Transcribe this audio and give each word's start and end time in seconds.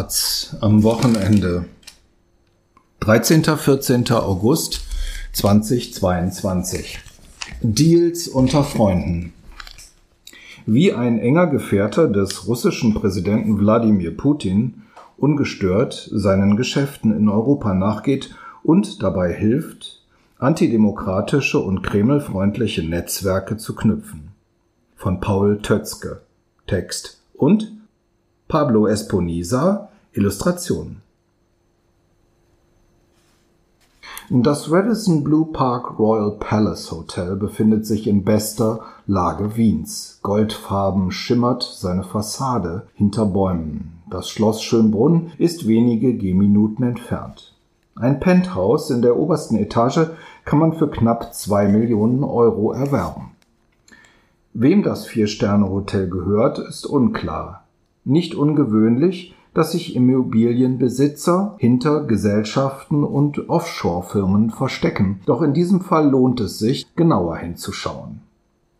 Taz 0.00 0.56
am 0.62 0.82
Wochenende. 0.82 1.66
13. 3.00 3.44
14. 3.44 4.10
August 4.12 4.80
2022. 5.34 6.98
Deals 7.60 8.26
unter 8.26 8.64
Freunden. 8.64 9.34
Wie 10.64 10.94
ein 10.94 11.18
enger 11.18 11.48
Gefährte 11.48 12.10
des 12.10 12.46
russischen 12.46 12.94
Präsidenten 12.94 13.58
Wladimir 13.58 14.16
Putin 14.16 14.84
ungestört 15.18 16.08
seinen 16.10 16.56
Geschäften 16.56 17.14
in 17.14 17.28
Europa 17.28 17.74
nachgeht 17.74 18.34
und 18.62 19.02
dabei 19.02 19.34
hilft, 19.34 20.02
antidemokratische 20.38 21.58
und 21.58 21.82
kremlfreundliche 21.82 22.82
Netzwerke 22.82 23.58
zu 23.58 23.74
knüpfen. 23.74 24.30
Von 24.96 25.20
Paul 25.20 25.58
Tötzke. 25.60 26.22
Text 26.66 27.20
und 27.34 27.72
Pablo 28.48 28.86
Esponiza, 28.86 29.89
Illustration. 30.12 31.02
Das 34.28 34.68
Radisson 34.68 35.22
Blue 35.22 35.46
Park 35.52 36.00
Royal 36.00 36.32
Palace 36.32 36.90
Hotel 36.90 37.36
befindet 37.36 37.86
sich 37.86 38.08
in 38.08 38.24
bester 38.24 38.80
Lage 39.06 39.56
Wiens. 39.56 40.18
Goldfarben 40.22 41.12
schimmert 41.12 41.62
seine 41.62 42.02
Fassade 42.02 42.88
hinter 42.94 43.26
Bäumen. 43.26 44.02
Das 44.10 44.28
Schloss 44.28 44.64
Schönbrunn 44.64 45.30
ist 45.38 45.68
wenige 45.68 46.14
Gehminuten 46.14 46.84
entfernt. 46.84 47.54
Ein 47.94 48.18
Penthouse 48.18 48.90
in 48.90 49.02
der 49.02 49.16
obersten 49.16 49.56
Etage 49.56 50.10
kann 50.44 50.58
man 50.58 50.72
für 50.72 50.90
knapp 50.90 51.34
zwei 51.34 51.68
Millionen 51.68 52.24
Euro 52.24 52.72
erwerben. 52.72 53.30
Wem 54.54 54.82
das 54.82 55.06
Vier-Sterne-Hotel 55.06 56.10
gehört, 56.10 56.58
ist 56.58 56.84
unklar. 56.84 57.64
Nicht 58.04 58.34
ungewöhnlich, 58.34 59.36
dass 59.54 59.72
sich 59.72 59.96
Immobilienbesitzer 59.96 61.56
hinter 61.58 62.04
Gesellschaften 62.04 63.04
und 63.04 63.48
Offshore-Firmen 63.48 64.50
verstecken. 64.50 65.20
Doch 65.26 65.42
in 65.42 65.52
diesem 65.52 65.80
Fall 65.80 66.08
lohnt 66.08 66.40
es 66.40 66.58
sich, 66.58 66.86
genauer 66.96 67.38
hinzuschauen. 67.38 68.20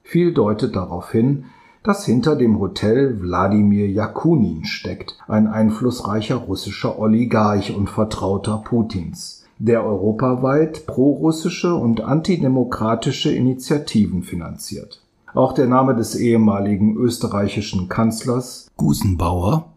Viel 0.03 0.33
deutet 0.33 0.77
darauf 0.77 1.11
hin, 1.11 1.45
dass 1.83 2.05
hinter 2.05 2.37
dem 2.37 2.61
Hotel 2.61 3.21
Wladimir 3.23 3.89
Jakunin 3.89 4.65
steckt, 4.65 5.17
ein 5.29 5.47
einflussreicher 5.47 6.37
russischer 6.37 6.99
Oligarch 6.99 7.75
und 7.75 7.89
Vertrauter 7.89 8.63
Putins, 8.65 9.45
der 9.59 9.85
europaweit 9.85 10.87
prorussische 10.87 11.75
und 11.75 12.03
antidemokratische 12.03 13.33
Initiativen 13.33 14.23
finanziert. 14.23 15.03
Auch 15.33 15.53
der 15.53 15.69
Name 15.69 15.95
des 15.95 16.17
ehemaligen 16.17 16.97
österreichischen 16.97 17.89
Kanzlers 17.89 18.69
Gusenbauer 18.77 19.71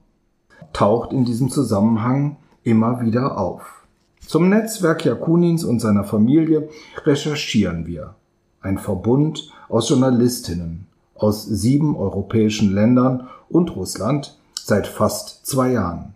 taucht 0.74 1.14
in 1.14 1.26
diesem 1.26 1.50
Zusammenhang 1.50 2.38
immer 2.64 3.02
wieder 3.02 3.38
auf. 3.38 3.86
Zum 4.26 4.50
Netzwerk 4.50 5.06
Jakunins 5.06 5.64
und 5.64 5.80
seiner 5.80 6.04
Familie 6.04 6.70
recherchieren 7.06 7.86
wir. 7.86 8.16
Ein 8.62 8.78
Verbund 8.78 9.52
aus 9.70 9.90
Journalistinnen 9.90 10.88
aus 11.16 11.46
sieben 11.46 11.96
europäischen 11.96 12.74
Ländern 12.74 13.28
und 13.50 13.76
Russland 13.76 14.38
seit 14.56 14.88
fast 14.88 15.46
zwei 15.46 15.72
Jahren. 15.72 16.14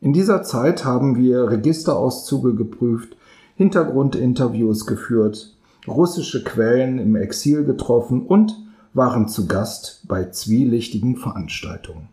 In 0.00 0.12
dieser 0.12 0.42
Zeit 0.42 0.84
haben 0.84 1.16
wir 1.16 1.50
Registerauszüge 1.50 2.54
geprüft, 2.54 3.16
Hintergrundinterviews 3.56 4.86
geführt, 4.86 5.54
russische 5.88 6.44
Quellen 6.44 6.98
im 6.98 7.16
Exil 7.16 7.64
getroffen 7.64 8.22
und 8.26 8.56
waren 8.92 9.28
zu 9.28 9.46
Gast 9.46 10.02
bei 10.06 10.24
zwielichtigen 10.30 11.16
Veranstaltungen. 11.16 12.08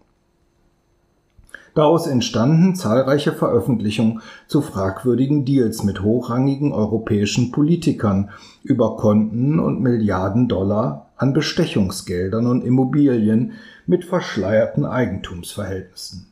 Daraus 1.76 2.06
entstanden 2.06 2.76
zahlreiche 2.76 3.32
Veröffentlichungen 3.32 4.22
zu 4.48 4.62
fragwürdigen 4.62 5.44
Deals 5.44 5.84
mit 5.84 6.04
hochrangigen 6.04 6.72
europäischen 6.72 7.52
Politikern 7.52 8.30
über 8.62 8.96
Konten 8.96 9.60
und 9.60 9.82
Milliarden 9.82 10.48
Dollar 10.48 11.10
an 11.18 11.34
Bestechungsgeldern 11.34 12.46
und 12.46 12.64
Immobilien 12.64 13.54
mit 13.88 14.06
verschleierten 14.06 14.86
Eigentumsverhältnissen. 14.86 16.28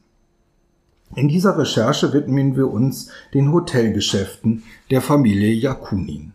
In 1.15 1.27
dieser 1.27 1.57
Recherche 1.57 2.13
widmen 2.13 2.55
wir 2.55 2.71
uns 2.71 3.09
den 3.33 3.51
Hotelgeschäften 3.51 4.63
der 4.91 5.01
Familie 5.01 5.51
Jakunin. 5.51 6.33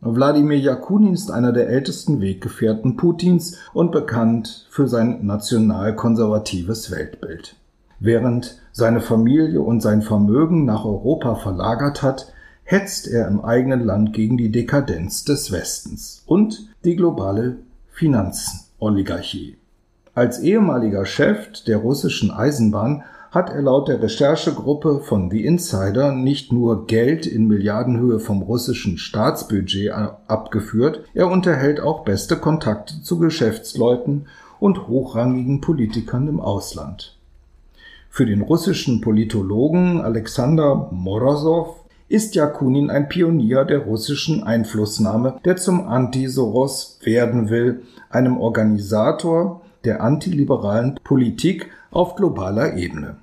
Wladimir 0.00 0.58
Jakunin 0.58 1.14
ist 1.14 1.30
einer 1.30 1.52
der 1.52 1.68
ältesten 1.68 2.20
Weggefährten 2.20 2.96
Putins 2.96 3.58
und 3.72 3.92
bekannt 3.92 4.66
für 4.70 4.88
sein 4.88 5.24
nationalkonservatives 5.26 6.90
Weltbild. 6.90 7.56
Während 7.98 8.60
seine 8.72 9.00
Familie 9.00 9.62
und 9.62 9.80
sein 9.80 10.02
Vermögen 10.02 10.64
nach 10.64 10.84
Europa 10.84 11.36
verlagert 11.36 12.02
hat, 12.02 12.32
hetzt 12.62 13.06
er 13.08 13.28
im 13.28 13.44
eigenen 13.44 13.84
Land 13.84 14.12
gegen 14.12 14.36
die 14.36 14.50
Dekadenz 14.50 15.24
des 15.24 15.52
Westens 15.52 16.22
und 16.26 16.68
die 16.84 16.96
globale 16.96 17.58
Finanzoligarchie. 17.92 19.56
Als 20.14 20.40
ehemaliger 20.40 21.06
Chef 21.06 21.52
der 21.66 21.78
russischen 21.78 22.30
Eisenbahn 22.30 23.04
hat 23.30 23.50
er 23.50 23.62
laut 23.62 23.88
der 23.88 24.02
Recherchegruppe 24.02 25.00
von 25.00 25.30
The 25.30 25.44
Insider 25.44 26.12
nicht 26.12 26.52
nur 26.52 26.86
Geld 26.86 27.26
in 27.26 27.46
Milliardenhöhe 27.46 28.18
vom 28.18 28.42
russischen 28.42 28.98
Staatsbudget 28.98 29.92
abgeführt, 30.26 31.02
er 31.14 31.30
unterhält 31.30 31.80
auch 31.80 32.04
beste 32.04 32.36
Kontakte 32.36 33.02
zu 33.02 33.18
Geschäftsleuten 33.18 34.26
und 34.58 34.88
hochrangigen 34.88 35.60
Politikern 35.60 36.28
im 36.28 36.40
Ausland. 36.40 37.15
Für 38.16 38.24
den 38.24 38.40
russischen 38.40 39.02
Politologen 39.02 40.00
Alexander 40.00 40.88
Morosow 40.90 41.84
ist 42.08 42.34
Jakunin 42.34 42.88
ein 42.88 43.10
Pionier 43.10 43.66
der 43.66 43.80
russischen 43.80 44.42
Einflussnahme, 44.42 45.38
der 45.44 45.58
zum 45.58 45.86
Anti-Soros 45.86 46.98
werden 47.02 47.50
will, 47.50 47.82
einem 48.08 48.38
Organisator 48.38 49.60
der 49.84 50.02
antiliberalen 50.02 50.98
Politik 51.04 51.70
auf 51.90 52.16
globaler 52.16 52.78
Ebene. 52.78 53.18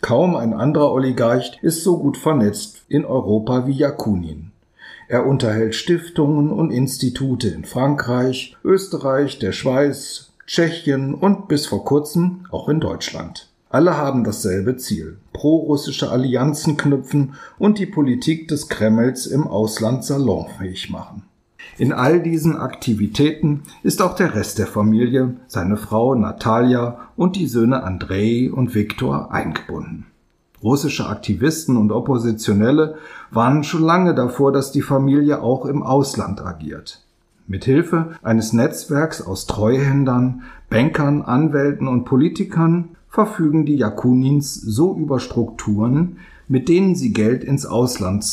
Kaum 0.00 0.36
ein 0.36 0.54
anderer 0.54 0.92
Oligarch 0.92 1.58
ist 1.62 1.82
so 1.82 1.98
gut 1.98 2.16
vernetzt 2.16 2.84
in 2.86 3.04
Europa 3.04 3.66
wie 3.66 3.72
Jakunin. 3.72 4.52
Er 5.08 5.26
unterhält 5.26 5.74
Stiftungen 5.74 6.52
und 6.52 6.70
Institute 6.70 7.48
in 7.48 7.64
Frankreich, 7.64 8.56
Österreich, 8.62 9.40
der 9.40 9.50
Schweiz, 9.50 10.30
Tschechien 10.46 11.14
und 11.14 11.48
bis 11.48 11.66
vor 11.66 11.84
kurzem 11.84 12.46
auch 12.52 12.68
in 12.68 12.78
Deutschland. 12.78 13.49
Alle 13.72 13.96
haben 13.96 14.24
dasselbe 14.24 14.76
Ziel, 14.78 15.18
pro-russische 15.32 16.10
Allianzen 16.10 16.76
knüpfen 16.76 17.34
und 17.56 17.78
die 17.78 17.86
Politik 17.86 18.48
des 18.48 18.68
Kremls 18.68 19.26
im 19.26 19.46
Ausland 19.46 20.04
salonfähig 20.04 20.90
machen. 20.90 21.22
In 21.78 21.92
all 21.92 22.20
diesen 22.20 22.56
Aktivitäten 22.56 23.62
ist 23.84 24.02
auch 24.02 24.16
der 24.16 24.34
Rest 24.34 24.58
der 24.58 24.66
Familie, 24.66 25.36
seine 25.46 25.76
Frau 25.76 26.16
Natalia 26.16 26.98
und 27.16 27.36
die 27.36 27.46
Söhne 27.46 27.84
Andrei 27.84 28.50
und 28.52 28.74
Viktor 28.74 29.32
eingebunden. 29.32 30.06
Russische 30.64 31.06
Aktivisten 31.06 31.76
und 31.76 31.92
Oppositionelle 31.92 32.96
warnen 33.30 33.62
schon 33.62 33.82
lange 33.82 34.16
davor, 34.16 34.50
dass 34.50 34.72
die 34.72 34.82
Familie 34.82 35.42
auch 35.42 35.64
im 35.64 35.84
Ausland 35.84 36.44
agiert. 36.44 37.04
Mit 37.46 37.64
Hilfe 37.64 38.16
eines 38.22 38.52
Netzwerks 38.52 39.22
aus 39.22 39.46
Treuhändern, 39.46 40.42
Bankern, 40.68 41.22
Anwälten 41.22 41.86
und 41.86 42.04
Politikern 42.04 42.96
verfügen 43.10 43.66
die 43.66 43.76
Jakunins 43.76 44.54
so 44.54 44.96
über 44.96 45.20
Strukturen, 45.20 46.18
mit 46.48 46.68
denen 46.68 46.94
sie 46.94 47.12
Geld 47.12 47.44
ins 47.44 47.66
Ausland 47.66 48.24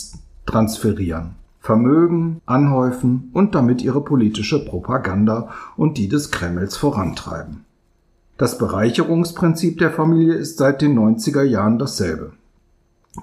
transferieren. 0.45 1.35
Vermögen 1.59 2.39
anhäufen 2.45 3.29
und 3.33 3.53
damit 3.53 3.81
ihre 3.81 4.01
politische 4.01 4.63
Propaganda 4.63 5.49
und 5.75 5.97
die 5.97 6.07
des 6.07 6.31
Kremls 6.31 6.77
vorantreiben. 6.77 7.65
Das 8.37 8.57
Bereicherungsprinzip 8.57 9.79
der 9.79 9.91
Familie 9.91 10.35
ist 10.35 10.59
seit 10.59 10.81
den 10.81 10.97
90er 10.97 11.43
Jahren 11.43 11.79
dasselbe. 11.79 12.31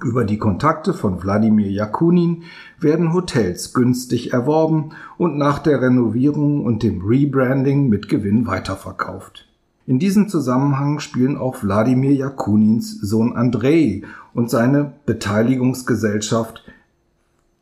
Über 0.03 0.25
die 0.25 0.39
Kontakte 0.39 0.93
von 0.93 1.23
Wladimir 1.23 1.71
Jakunin 1.71 2.43
werden 2.81 3.15
Hotels 3.15 3.73
günstig 3.73 4.33
erworben 4.33 4.91
und 5.17 5.39
nach 5.39 5.61
der 5.61 5.81
Renovierung 5.81 6.65
und 6.65 6.83
dem 6.83 7.03
Rebranding 7.07 7.89
mit 7.89 8.09
Gewinn 8.09 8.47
weiterverkauft. 8.47 9.47
In 9.87 9.99
diesem 9.99 10.29
Zusammenhang 10.29 10.99
spielen 10.99 11.37
auch 11.37 11.63
Wladimir 11.63 12.13
Jakunins 12.13 13.01
Sohn 13.01 13.37
Andrei 13.37 14.03
und 14.33 14.49
seine 14.49 14.95
Beteiligungsgesellschaft 15.05 16.63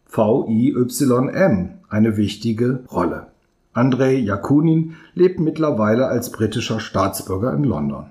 VIYM 0.09 1.71
eine 1.89 2.17
wichtige 2.17 2.85
Rolle. 2.93 3.27
Andrei 3.73 4.15
Jakunin 4.15 4.95
lebt 5.15 5.41
mittlerweile 5.41 6.07
als 6.07 6.31
britischer 6.31 6.79
Staatsbürger 6.79 7.55
in 7.55 7.65
London. 7.65 8.07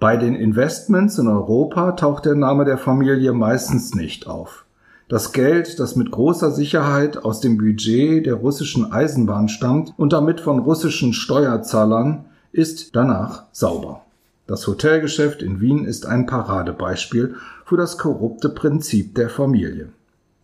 Bei 0.00 0.16
den 0.16 0.34
Investments 0.34 1.18
in 1.18 1.28
Europa 1.28 1.92
taucht 1.92 2.24
der 2.24 2.34
Name 2.34 2.64
der 2.64 2.78
Familie 2.78 3.32
meistens 3.32 3.94
nicht 3.94 4.26
auf. 4.26 4.64
Das 5.08 5.32
Geld, 5.32 5.78
das 5.78 5.96
mit 5.96 6.10
großer 6.10 6.50
Sicherheit 6.50 7.24
aus 7.24 7.40
dem 7.40 7.56
Budget 7.56 8.26
der 8.26 8.34
russischen 8.34 8.92
Eisenbahn 8.92 9.48
stammt 9.48 9.94
und 9.96 10.12
damit 10.12 10.40
von 10.40 10.58
russischen 10.58 11.12
Steuerzahlern, 11.12 12.24
ist 12.52 12.96
danach 12.96 13.44
sauber. 13.52 14.02
Das 14.46 14.66
Hotelgeschäft 14.66 15.42
in 15.42 15.60
Wien 15.60 15.84
ist 15.84 16.06
ein 16.06 16.26
Paradebeispiel 16.26 17.34
für 17.66 17.76
das 17.76 17.98
korrupte 17.98 18.48
Prinzip 18.48 19.14
der 19.14 19.28
Familie. 19.28 19.90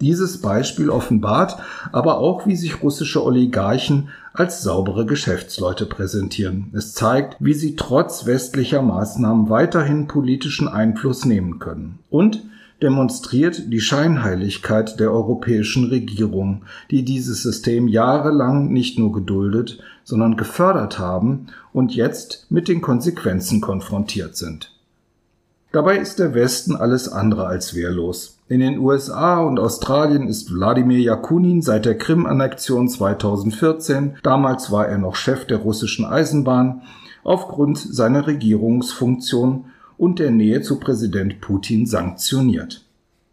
Dieses 0.01 0.43
Beispiel 0.43 0.91
offenbart 0.91 1.57
aber 1.93 2.19
auch, 2.19 2.47
wie 2.47 2.57
sich 2.57 2.83
russische 2.83 3.25
Oligarchen 3.25 4.09
als 4.35 4.63
saubere 4.63 5.07
Geschäftsleute 5.07 5.87
präsentieren. 5.87 6.71
Es 6.75 6.93
zeigt, 6.93 7.37
wie 7.39 7.55
sie 7.55 7.77
trotz 7.77 8.27
westlicher 8.27 8.83
Maßnahmen 8.83 9.49
weiterhin 9.49 10.09
politischen 10.09 10.69
Einfluss 10.69 11.25
nehmen 11.25 11.59
können. 11.61 12.01
Und 12.11 12.43
demonstriert 12.83 13.73
die 13.73 13.81
Scheinheiligkeit 13.81 15.01
der 15.01 15.13
europäischen 15.13 15.87
Regierung, 15.87 16.65
die 16.91 17.05
dieses 17.05 17.43
System 17.43 17.89
jahrelang 17.89 18.73
nicht 18.73 18.99
nur 18.99 19.13
geduldet, 19.13 19.79
sondern 20.05 20.37
gefördert 20.37 20.99
haben 20.99 21.49
und 21.73 21.95
jetzt 21.95 22.47
mit 22.51 22.69
den 22.69 22.81
Konsequenzen 22.81 23.61
konfrontiert 23.61 24.37
sind. 24.37 24.71
Dabei 25.73 25.97
ist 25.97 26.21
der 26.21 26.35
Westen 26.35 26.77
alles 26.77 27.09
andere 27.09 27.47
als 27.47 27.75
wehrlos. 27.75 28.39
In 28.47 28.61
den 28.61 28.79
USA 28.79 29.41
und 29.41 29.59
Australien 29.59 30.29
ist 30.29 30.55
Wladimir 30.55 31.01
Jakunin 31.01 31.63
seit 31.63 31.85
der 31.85 31.99
Krim-Annexion 31.99 32.89
2014, 32.89 34.19
damals 34.23 34.71
war 34.71 34.87
er 34.87 34.99
noch 34.99 35.17
Chef 35.17 35.47
der 35.47 35.59
russischen 35.59 36.05
Eisenbahn, 36.05 36.83
aufgrund 37.25 37.79
seiner 37.79 38.29
Regierungsfunktion 38.29 39.65
und 39.97 40.19
der 40.21 40.31
Nähe 40.31 40.61
zu 40.63 40.79
Präsident 40.79 41.41
Putin 41.41 41.87
sanktioniert. 41.87 42.85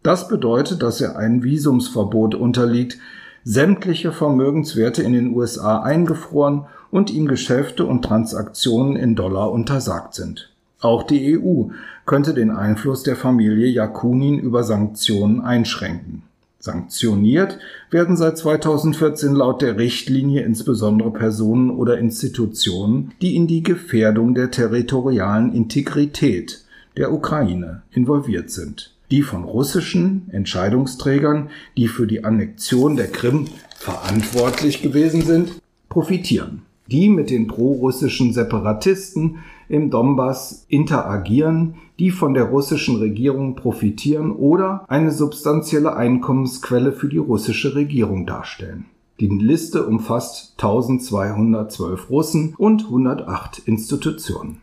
Das 0.02 0.26
bedeutet, 0.26 0.82
dass 0.82 1.00
er 1.00 1.16
ein 1.16 1.44
Visumsverbot 1.44 2.34
unterliegt, 2.34 2.98
sämtliche 3.44 4.12
Vermögenswerte 4.12 5.02
in 5.02 5.12
den 5.12 5.34
USA 5.34 5.82
eingefroren 5.82 6.66
und 6.90 7.10
ihm 7.10 7.26
Geschäfte 7.26 7.84
und 7.84 8.04
Transaktionen 8.04 8.96
in 8.96 9.16
Dollar 9.16 9.50
untersagt 9.50 10.14
sind. 10.14 10.50
Auch 10.80 11.04
die 11.04 11.38
EU 11.38 11.70
könnte 12.06 12.34
den 12.34 12.50
Einfluss 12.50 13.02
der 13.02 13.16
Familie 13.16 13.68
Jakunin 13.68 14.38
über 14.38 14.64
Sanktionen 14.64 15.40
einschränken. 15.40 16.22
Sanktioniert 16.58 17.58
werden 17.90 18.16
seit 18.16 18.38
2014 18.38 19.34
laut 19.34 19.62
der 19.62 19.78
Richtlinie 19.78 20.42
insbesondere 20.42 21.10
Personen 21.12 21.70
oder 21.70 21.98
Institutionen, 21.98 23.12
die 23.20 23.34
in 23.34 23.48
die 23.48 23.64
Gefährdung 23.64 24.34
der 24.34 24.52
territorialen 24.52 25.52
Integrität 25.52 26.64
der 26.96 27.12
Ukraine 27.12 27.82
involviert 27.90 28.50
sind, 28.50 28.92
die 29.12 29.22
von 29.22 29.44
russischen 29.44 30.30
Entscheidungsträgern, 30.32 31.50
die 31.76 31.86
für 31.86 32.06
die 32.06 32.24
Annexion 32.24 32.96
der 32.96 33.08
Krim 33.08 33.46
verantwortlich 33.76 34.80
gewesen 34.80 35.20
sind, 35.20 35.60
profitieren, 35.90 36.62
die 36.86 37.10
mit 37.10 37.28
den 37.28 37.46
prorussischen 37.46 38.32
Separatisten 38.32 39.40
im 39.68 39.90
Donbass 39.90 40.64
interagieren, 40.68 41.74
die 41.98 42.10
von 42.10 42.32
der 42.32 42.44
russischen 42.44 42.96
Regierung 42.96 43.54
profitieren 43.54 44.32
oder 44.32 44.86
eine 44.88 45.12
substanzielle 45.12 45.94
Einkommensquelle 45.94 46.92
für 46.92 47.10
die 47.10 47.18
russische 47.18 47.74
Regierung 47.74 48.24
darstellen. 48.24 48.86
Die 49.20 49.28
Liste 49.28 49.86
umfasst 49.86 50.54
1212 50.56 52.08
Russen 52.08 52.54
und 52.56 52.84
108 52.84 53.58
Institutionen. 53.66 54.62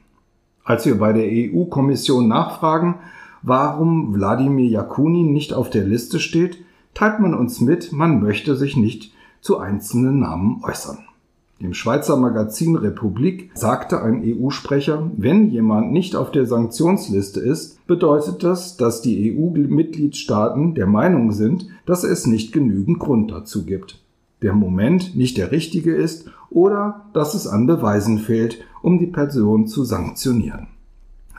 Als 0.63 0.87
wir 0.87 0.97
bei 0.97 1.13
der 1.13 1.27
EU-Kommission 1.27 2.27
nachfragen, 2.27 2.95
warum 3.41 4.13
Wladimir 4.13 4.67
Jakunin 4.67 5.31
nicht 5.31 5.53
auf 5.53 5.69
der 5.69 5.83
Liste 5.83 6.19
steht, 6.19 6.63
teilt 6.93 7.19
man 7.19 7.33
uns 7.33 7.61
mit, 7.61 7.91
man 7.91 8.21
möchte 8.21 8.55
sich 8.55 8.75
nicht 8.75 9.13
zu 9.41 9.57
einzelnen 9.57 10.19
Namen 10.19 10.61
äußern. 10.63 10.99
Dem 11.61 11.73
Schweizer 11.73 12.15
Magazin 12.15 12.77
Republik 12.77 13.51
sagte 13.53 14.01
ein 14.01 14.23
EU-Sprecher, 14.23 15.11
wenn 15.17 15.49
jemand 15.49 15.91
nicht 15.91 16.15
auf 16.15 16.31
der 16.31 16.45
Sanktionsliste 16.45 17.41
ist, 17.41 17.85
bedeutet 17.85 18.43
das, 18.43 18.77
dass 18.77 19.01
die 19.01 19.35
EU-Mitgliedstaaten 19.37 20.73
der 20.73 20.87
Meinung 20.87 21.33
sind, 21.33 21.67
dass 21.85 22.05
es 22.05 22.25
nicht 22.25 22.53
genügend 22.53 22.99
Grund 22.99 23.31
dazu 23.31 23.65
gibt. 23.65 23.99
Der 24.41 24.53
Moment 24.53 25.17
nicht 25.17 25.37
der 25.37 25.51
richtige 25.51 25.93
ist 25.93 26.29
oder 26.49 27.05
dass 27.13 27.33
es 27.33 27.45
an 27.45 27.67
Beweisen 27.67 28.19
fehlt, 28.19 28.63
um 28.81 28.97
die 28.97 29.07
Person 29.07 29.67
zu 29.67 29.83
sanktionieren. 29.83 30.67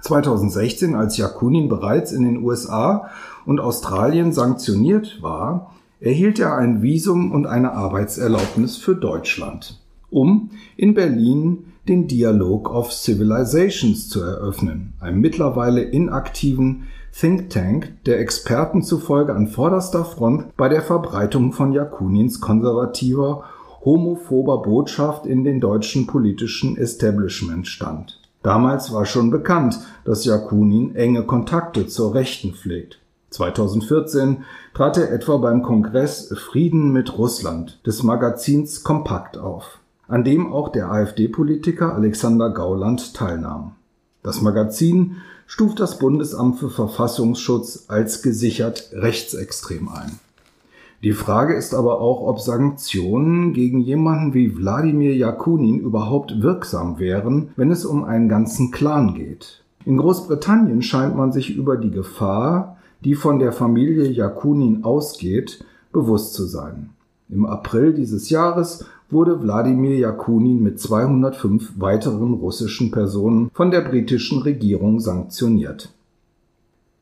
2016, 0.02 0.94
als 0.94 1.16
Jakunin 1.16 1.68
bereits 1.68 2.12
in 2.12 2.24
den 2.24 2.42
USA 2.42 3.10
und 3.46 3.60
Australien 3.60 4.32
sanktioniert 4.32 5.22
war, 5.22 5.74
erhielt 6.00 6.38
er 6.38 6.56
ein 6.56 6.82
Visum 6.82 7.32
und 7.32 7.46
eine 7.46 7.72
Arbeitserlaubnis 7.72 8.76
für 8.76 8.94
Deutschland 8.94 9.80
um 10.10 10.50
in 10.76 10.94
Berlin 10.94 11.64
den 11.88 12.06
Dialog 12.06 12.70
of 12.70 12.92
Civilizations 12.92 14.08
zu 14.08 14.22
eröffnen, 14.22 14.92
einem 15.00 15.20
mittlerweile 15.20 15.82
inaktiven 15.82 16.88
Think 17.18 17.50
Tank, 17.50 17.94
der 18.06 18.20
Experten 18.20 18.82
zufolge 18.82 19.34
an 19.34 19.48
vorderster 19.48 20.04
Front 20.04 20.56
bei 20.56 20.68
der 20.68 20.82
Verbreitung 20.82 21.52
von 21.52 21.72
Jakunins 21.72 22.40
konservativer, 22.40 23.44
homophober 23.84 24.62
Botschaft 24.62 25.26
in 25.26 25.42
den 25.42 25.58
deutschen 25.58 26.06
politischen 26.06 26.76
Establishment 26.76 27.66
stand. 27.66 28.19
Damals 28.42 28.92
war 28.92 29.06
schon 29.06 29.30
bekannt, 29.30 29.78
dass 30.04 30.24
Jakunin 30.24 30.94
enge 30.94 31.24
Kontakte 31.24 31.86
zur 31.86 32.14
Rechten 32.14 32.54
pflegt. 32.54 32.98
2014 33.30 34.44
trat 34.74 34.96
er 34.96 35.12
etwa 35.12 35.36
beim 35.36 35.62
Kongress 35.62 36.34
Frieden 36.36 36.92
mit 36.92 37.16
Russland 37.16 37.78
des 37.86 38.02
Magazins 38.02 38.82
Kompakt 38.82 39.38
auf 39.38 39.80
an 40.10 40.24
dem 40.24 40.52
auch 40.52 40.70
der 40.70 40.90
AfD-Politiker 40.90 41.94
Alexander 41.94 42.50
Gauland 42.50 43.14
teilnahm. 43.14 43.76
Das 44.22 44.42
Magazin 44.42 45.18
stuft 45.46 45.78
das 45.78 45.98
Bundesamt 45.98 46.58
für 46.58 46.68
Verfassungsschutz 46.68 47.84
als 47.88 48.20
gesichert 48.20 48.90
rechtsextrem 48.92 49.88
ein. 49.88 50.18
Die 51.02 51.12
Frage 51.12 51.54
ist 51.54 51.72
aber 51.72 52.00
auch, 52.00 52.20
ob 52.20 52.40
Sanktionen 52.40 53.54
gegen 53.54 53.80
jemanden 53.80 54.34
wie 54.34 54.54
Wladimir 54.54 55.16
Jakunin 55.16 55.80
überhaupt 55.80 56.42
wirksam 56.42 56.98
wären, 56.98 57.48
wenn 57.56 57.70
es 57.70 57.86
um 57.86 58.04
einen 58.04 58.28
ganzen 58.28 58.70
Clan 58.70 59.14
geht. 59.14 59.64
In 59.86 59.96
Großbritannien 59.96 60.82
scheint 60.82 61.16
man 61.16 61.32
sich 61.32 61.56
über 61.56 61.78
die 61.78 61.90
Gefahr, 61.90 62.76
die 63.02 63.14
von 63.14 63.38
der 63.38 63.52
Familie 63.52 64.10
Jakunin 64.10 64.84
ausgeht, 64.84 65.64
bewusst 65.90 66.34
zu 66.34 66.44
sein. 66.44 66.90
Im 67.30 67.46
April 67.46 67.94
dieses 67.94 68.28
Jahres 68.28 68.84
wurde 69.08 69.42
Wladimir 69.42 69.96
Jakunin 69.96 70.62
mit 70.62 70.80
205 70.80 71.80
weiteren 71.80 72.34
russischen 72.34 72.90
Personen 72.90 73.50
von 73.54 73.70
der 73.70 73.80
britischen 73.80 74.42
Regierung 74.42 75.00
sanktioniert. 75.00 75.94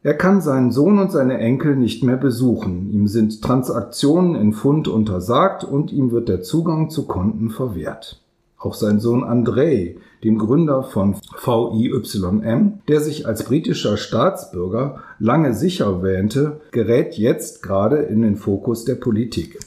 Er 0.08 0.14
kann 0.14 0.40
seinen 0.40 0.72
Sohn 0.72 0.98
und 0.98 1.12
seine 1.12 1.36
Enkel 1.36 1.76
nicht 1.76 2.02
mehr 2.02 2.16
besuchen, 2.16 2.90
ihm 2.94 3.08
sind 3.08 3.42
Transaktionen 3.42 4.36
in 4.36 4.54
Pfund 4.54 4.88
untersagt 4.88 5.64
und 5.64 5.92
ihm 5.92 6.12
wird 6.12 6.30
der 6.30 6.40
Zugang 6.40 6.88
zu 6.88 7.06
Konten 7.06 7.50
verwehrt. 7.50 8.18
Auch 8.56 8.72
sein 8.72 9.00
Sohn 9.00 9.22
Andrei, 9.22 9.96
dem 10.24 10.38
Gründer 10.38 10.82
von 10.82 11.14
VIYM, 11.44 12.78
der 12.88 13.00
sich 13.02 13.26
als 13.26 13.44
britischer 13.44 13.98
Staatsbürger 13.98 15.00
lange 15.18 15.52
sicher 15.52 16.02
wähnte, 16.02 16.62
gerät 16.70 17.18
jetzt 17.18 17.62
gerade 17.62 17.98
in 17.98 18.22
den 18.22 18.36
Fokus 18.36 18.86
der 18.86 18.94
Politik. 18.94 19.58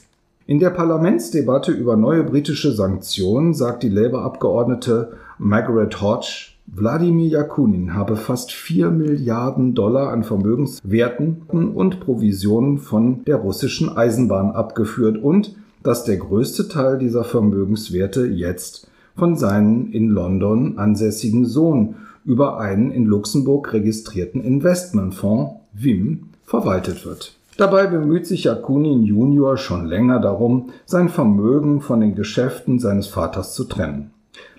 In 0.48 0.58
der 0.58 0.70
Parlamentsdebatte 0.70 1.70
über 1.70 1.94
neue 1.94 2.24
britische 2.24 2.72
Sanktionen 2.72 3.54
sagt 3.54 3.84
die 3.84 3.90
Labour-Abgeordnete 3.90 5.12
Margaret 5.38 6.02
Hodge, 6.02 6.48
Wladimir 6.74 7.28
Jakunin 7.28 7.92
habe 7.92 8.16
fast 8.16 8.50
4 8.50 8.90
Milliarden 8.90 9.74
Dollar 9.74 10.10
an 10.10 10.24
Vermögenswerten 10.24 11.42
und 11.48 12.00
Provisionen 12.00 12.78
von 12.78 13.24
der 13.26 13.36
russischen 13.36 13.94
Eisenbahn 13.94 14.52
abgeführt 14.52 15.18
und 15.18 15.54
dass 15.82 16.04
der 16.04 16.16
größte 16.16 16.68
Teil 16.68 16.96
dieser 16.96 17.24
Vermögenswerte 17.24 18.24
jetzt 18.24 18.88
von 19.14 19.36
seinem 19.36 19.92
in 19.92 20.08
London 20.08 20.78
ansässigen 20.78 21.44
Sohn 21.44 21.96
über 22.24 22.58
einen 22.58 22.90
in 22.90 23.04
Luxemburg 23.04 23.74
registrierten 23.74 24.42
Investmentfonds 24.42 25.56
WIM 25.74 26.30
verwaltet 26.42 27.04
wird. 27.04 27.36
Dabei 27.58 27.86
bemüht 27.86 28.26
sich 28.26 28.44
Jakunin 28.44 29.02
Junior 29.02 29.58
schon 29.58 29.84
länger 29.84 30.20
darum, 30.20 30.70
sein 30.86 31.10
Vermögen 31.10 31.82
von 31.82 32.00
den 32.00 32.14
Geschäften 32.14 32.78
seines 32.78 33.08
Vaters 33.08 33.52
zu 33.52 33.64
trennen. 33.64 34.10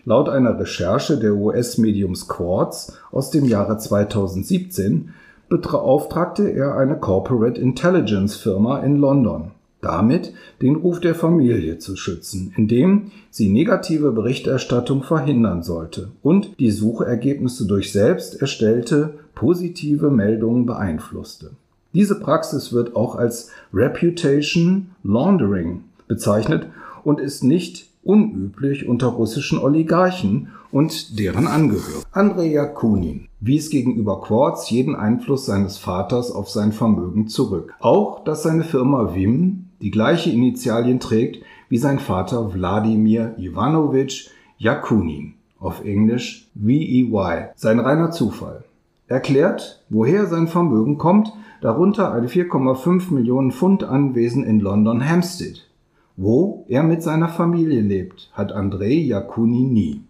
Laut 0.05 0.27
einer 0.27 0.59
Recherche 0.59 1.17
der 1.17 1.33
US-Mediums 1.35 2.27
Quartz 2.27 2.97
aus 3.11 3.31
dem 3.31 3.45
Jahre 3.45 3.77
2017 3.77 5.13
beauftragte 5.47 6.49
er 6.49 6.75
eine 6.75 6.97
Corporate 6.97 7.59
Intelligence 7.61 8.35
Firma 8.35 8.79
in 8.79 8.97
London, 8.97 9.51
damit 9.79 10.33
den 10.61 10.75
Ruf 10.75 10.99
der 10.99 11.15
Familie 11.15 11.77
zu 11.77 11.95
schützen, 11.95 12.53
indem 12.57 13.11
sie 13.29 13.47
negative 13.47 14.11
Berichterstattung 14.11 15.03
verhindern 15.03 15.63
sollte 15.63 16.09
und 16.21 16.59
die 16.59 16.71
Suchergebnisse 16.71 17.65
durch 17.65 17.93
selbst 17.93 18.41
erstellte 18.41 19.13
positive 19.35 20.11
Meldungen 20.11 20.65
beeinflusste. 20.65 21.51
Diese 21.93 22.19
Praxis 22.19 22.73
wird 22.73 22.95
auch 22.95 23.15
als 23.15 23.51
Reputation 23.73 24.89
Laundering 25.03 25.85
bezeichnet 26.07 26.67
und 27.05 27.21
ist 27.21 27.43
nicht 27.43 27.92
unüblich 28.03 28.87
unter 28.87 29.07
russischen 29.07 29.59
Oligarchen 29.59 30.49
und 30.71 31.19
deren 31.19 31.47
Angehörigen. 31.47 32.03
Andrei 32.11 32.47
Jakunin 32.47 33.27
wies 33.39 33.69
gegenüber 33.69 34.21
Quartz 34.21 34.69
jeden 34.69 34.95
Einfluss 34.95 35.45
seines 35.45 35.77
Vaters 35.77 36.31
auf 36.31 36.49
sein 36.49 36.71
Vermögen 36.71 37.27
zurück. 37.27 37.73
Auch, 37.79 38.23
dass 38.23 38.43
seine 38.43 38.63
Firma 38.63 39.13
Wim 39.13 39.65
die 39.81 39.91
gleiche 39.91 40.31
Initialien 40.31 40.99
trägt 40.99 41.43
wie 41.69 41.77
sein 41.77 41.99
Vater 41.99 42.53
Wladimir 42.53 43.35
Ivanovich 43.37 44.29
Jakunin, 44.57 45.33
auf 45.59 45.83
Englisch 45.83 46.49
VEY, 46.55 47.49
sein 47.55 47.79
reiner 47.79 48.11
Zufall. 48.11 48.63
Erklärt, 49.07 49.83
woher 49.89 50.27
sein 50.27 50.47
Vermögen 50.47 50.97
kommt, 50.97 51.33
darunter 51.61 52.13
ein 52.13 52.27
4,5 52.27 53.13
Millionen 53.13 53.51
Pfund 53.51 53.83
Anwesen 53.83 54.43
in 54.43 54.59
London 54.59 55.07
Hampstead. 55.07 55.67
Wo 56.15 56.65
er 56.67 56.83
mit 56.83 57.01
seiner 57.01 57.27
Familie 57.27 57.81
lebt, 57.81 58.29
hat 58.33 58.51
Andrei 58.51 58.93
Jakunin 58.93 59.73
nie. 59.73 60.01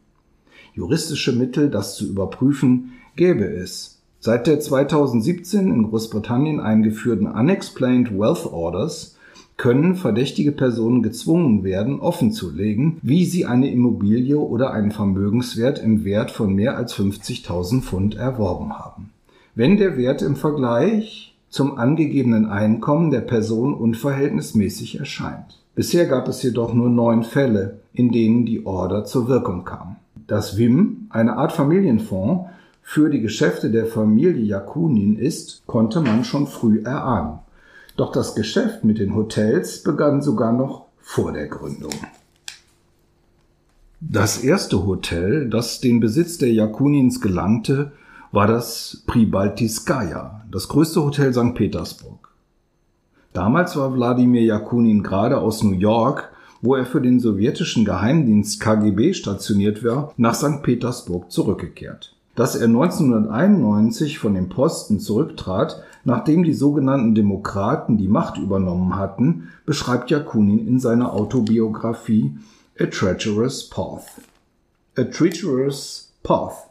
Juristische 0.74 1.32
Mittel, 1.32 1.70
das 1.70 1.96
zu 1.96 2.10
überprüfen, 2.10 2.92
gäbe 3.16 3.46
es. 3.46 4.02
Seit 4.20 4.48
der 4.48 4.60
2017 4.60 5.72
in 5.72 5.84
Großbritannien 5.84 6.60
eingeführten 6.60 7.28
Unexplained 7.28 8.18
Wealth 8.18 8.46
Orders 8.52 9.18
können 9.56 9.96
verdächtige 9.96 10.52
Personen 10.52 11.04
gezwungen 11.04 11.64
werden, 11.64 12.02
offenzulegen, 12.02 12.98
wie 13.02 13.24
sie 13.24 13.46
eine 13.46 13.72
Immobilie 13.72 14.38
oder 14.38 14.72
einen 14.72 14.92
Vermögenswert 14.92 15.80
im 15.80 16.04
Wert 16.04 16.32
von 16.32 16.54
mehr 16.54 16.76
als 16.76 16.94
50.000 16.96 17.82
Pfund 17.82 18.16
erworben 18.16 18.74
haben. 18.74 19.12
Wenn 19.56 19.78
der 19.78 19.96
Wert 19.96 20.22
im 20.22 20.36
Vergleich 20.36 21.34
zum 21.50 21.78
angegebenen 21.78 22.48
Einkommen 22.48 23.10
der 23.12 23.22
Person 23.22 23.74
unverhältnismäßig 23.74 25.00
erscheint. 25.00 25.63
Bisher 25.76 26.06
gab 26.06 26.28
es 26.28 26.44
jedoch 26.44 26.74
nur 26.74 26.90
neun 26.90 27.24
Fälle, 27.24 27.80
in 27.94 28.12
denen 28.12 28.46
die 28.46 28.66
Order 28.66 29.06
zur 29.06 29.28
Wirkung 29.28 29.66
kam. 29.66 29.96
Dass 30.28 30.58
WIM, 30.58 31.08
eine 31.10 31.38
Art 31.38 31.52
Familienfonds, 31.52 32.50
für 32.82 33.10
die 33.10 33.22
Geschäfte 33.22 33.72
der 33.72 33.86
Familie 33.86 34.44
Jakunin 34.44 35.18
ist, 35.18 35.64
konnte 35.66 36.02
man 36.02 36.26
schon 36.26 36.48
früh 36.48 36.82
erahnen. 36.84 37.40
Doch 37.96 38.12
das 38.12 38.36
Geschäft 38.36 38.84
mit 38.84 39.00
den 39.00 39.16
Hotels 39.16 39.84
begann 39.84 40.22
sogar 40.22 40.52
noch 40.52 40.86
vor 41.00 41.32
der 41.32 41.48
Gründung. 41.48 41.94
Das 44.00 44.44
erste 44.44 44.86
Hotel, 44.86 45.50
das 45.50 45.80
den 45.80 46.00
Besitz 46.00 46.38
der 46.38 46.52
Jakunins 46.52 47.22
gelangte, 47.22 47.94
war 48.32 48.48
das 48.48 49.04
Pribaltiskaya, 49.08 50.44
das 50.52 50.68
größte 50.68 51.04
Hotel 51.04 51.34
St. 51.34 51.54
Petersburg. 51.56 52.23
Damals 53.34 53.76
war 53.76 53.94
Wladimir 53.96 54.44
Jakunin 54.44 55.02
gerade 55.02 55.40
aus 55.40 55.64
New 55.64 55.74
York, 55.74 56.32
wo 56.62 56.76
er 56.76 56.86
für 56.86 57.02
den 57.02 57.20
sowjetischen 57.20 57.84
Geheimdienst 57.84 58.60
KGB 58.62 59.14
stationiert 59.14 59.84
war, 59.84 60.14
nach 60.18 60.36
St. 60.36 60.62
Petersburg 60.62 61.32
zurückgekehrt. 61.32 62.16
Dass 62.36 62.56
er 62.56 62.68
1991 62.68 64.20
von 64.20 64.36
dem 64.36 64.50
Posten 64.50 65.00
zurücktrat, 65.00 65.84
nachdem 66.04 66.44
die 66.44 66.54
sogenannten 66.54 67.16
Demokraten 67.16 67.98
die 67.98 68.08
Macht 68.08 68.38
übernommen 68.38 68.96
hatten, 68.98 69.50
beschreibt 69.66 70.12
Jakunin 70.12 70.68
in 70.68 70.80
seiner 70.80 71.14
Autobiografie 71.14 72.38
A 72.80 72.86
Treacherous 72.86 73.70
Path. 73.70 74.06
A 74.96 75.04
Treacherous 75.04 76.12
Path. 76.22 76.70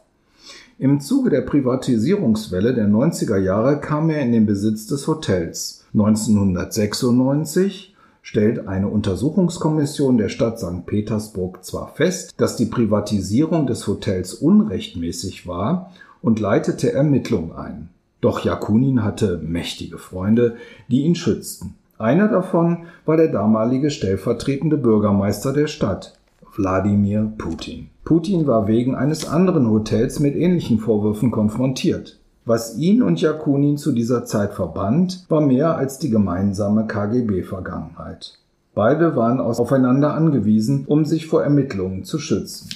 Im 0.79 0.99
Zuge 1.01 1.29
der 1.29 1.41
Privatisierungswelle 1.41 2.73
der 2.73 2.87
90er 2.87 3.37
Jahre 3.37 3.79
kam 3.79 4.09
er 4.09 4.21
in 4.21 4.31
den 4.31 4.45
Besitz 4.45 4.87
des 4.87 5.07
Hotels. 5.07 5.82
1996 5.93 7.93
stellt 8.23 8.67
eine 8.67 8.87
Untersuchungskommission 8.87 10.17
der 10.17 10.29
Stadt 10.29 10.59
St. 10.59 10.85
Petersburg 10.85 11.63
zwar 11.63 11.89
fest, 11.89 12.33
dass 12.37 12.55
die 12.55 12.65
Privatisierung 12.65 13.67
des 13.67 13.85
Hotels 13.85 14.33
unrechtmäßig 14.33 15.45
war 15.45 15.91
und 16.21 16.39
leitete 16.39 16.93
Ermittlungen 16.93 17.51
ein. 17.51 17.89
Doch 18.21 18.43
Jakunin 18.43 19.03
hatte 19.03 19.39
mächtige 19.43 19.97
Freunde, 19.97 20.55
die 20.87 21.01
ihn 21.01 21.15
schützten. 21.15 21.75
Einer 21.97 22.29
davon 22.29 22.85
war 23.05 23.17
der 23.17 23.27
damalige 23.27 23.91
stellvertretende 23.91 24.77
Bürgermeister 24.77 25.53
der 25.53 25.67
Stadt, 25.67 26.17
Wladimir 26.55 27.33
Putin. 27.37 27.89
Putin 28.05 28.47
war 28.47 28.67
wegen 28.67 28.95
eines 28.95 29.27
anderen 29.27 29.69
Hotels 29.69 30.19
mit 30.19 30.35
ähnlichen 30.35 30.79
Vorwürfen 30.79 31.31
konfrontiert. 31.31 32.19
Was 32.45 32.77
ihn 32.77 33.01
und 33.01 33.21
Jakunin 33.21 33.77
zu 33.77 33.93
dieser 33.93 34.25
Zeit 34.25 34.53
verband, 34.53 35.25
war 35.29 35.39
mehr 35.39 35.77
als 35.77 35.97
die 35.99 36.09
gemeinsame 36.09 36.87
KGB-Vergangenheit. 36.87 38.37
Beide 38.75 39.15
waren 39.15 39.39
aufeinander 39.39 40.13
angewiesen, 40.13 40.83
um 40.85 41.05
sich 41.05 41.27
vor 41.27 41.43
Ermittlungen 41.43 42.03
zu 42.03 42.19
schützen. 42.19 42.69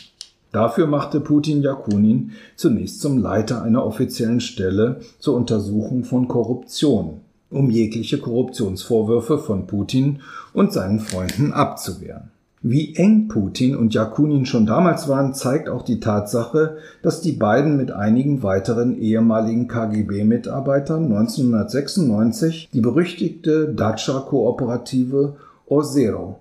Dafür 0.53 0.87
machte 0.87 1.19
Putin 1.19 1.61
Jakunin 1.61 2.31
zunächst 2.55 3.01
zum 3.01 3.17
Leiter 3.17 3.61
einer 3.61 3.85
offiziellen 3.85 4.39
Stelle 4.39 5.01
zur 5.19 5.35
Untersuchung 5.35 6.05
von 6.05 6.29
Korruption, 6.29 7.19
um 7.49 7.69
jegliche 7.69 8.19
Korruptionsvorwürfe 8.19 9.37
von 9.37 9.67
Putin 9.67 10.21
und 10.53 10.71
seinen 10.71 11.01
Freunden 11.01 11.51
abzuwehren. 11.51 12.31
Wie 12.63 12.95
eng 12.95 13.27
Putin 13.27 13.75
und 13.75 13.93
Jakunin 13.93 14.47
schon 14.47 14.65
damals 14.65 15.07
waren, 15.07 15.35
zeigt 15.35 15.69
auch 15.69 15.83
die 15.83 15.99
Tatsache, 15.99 16.77
dass 17.03 17.21
die 17.21 17.33
beiden 17.33 17.77
mit 17.77 17.91
einigen 17.91 18.41
weiteren 18.41 18.97
ehemaligen 18.99 19.67
KGB-Mitarbeitern 19.67 21.03
1996 21.05 22.69
die 22.73 22.81
berüchtigte 22.81 23.73
Dacia-Kooperative 23.75 25.35
Ozero 25.67 26.39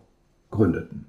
gründeten. 0.51 1.05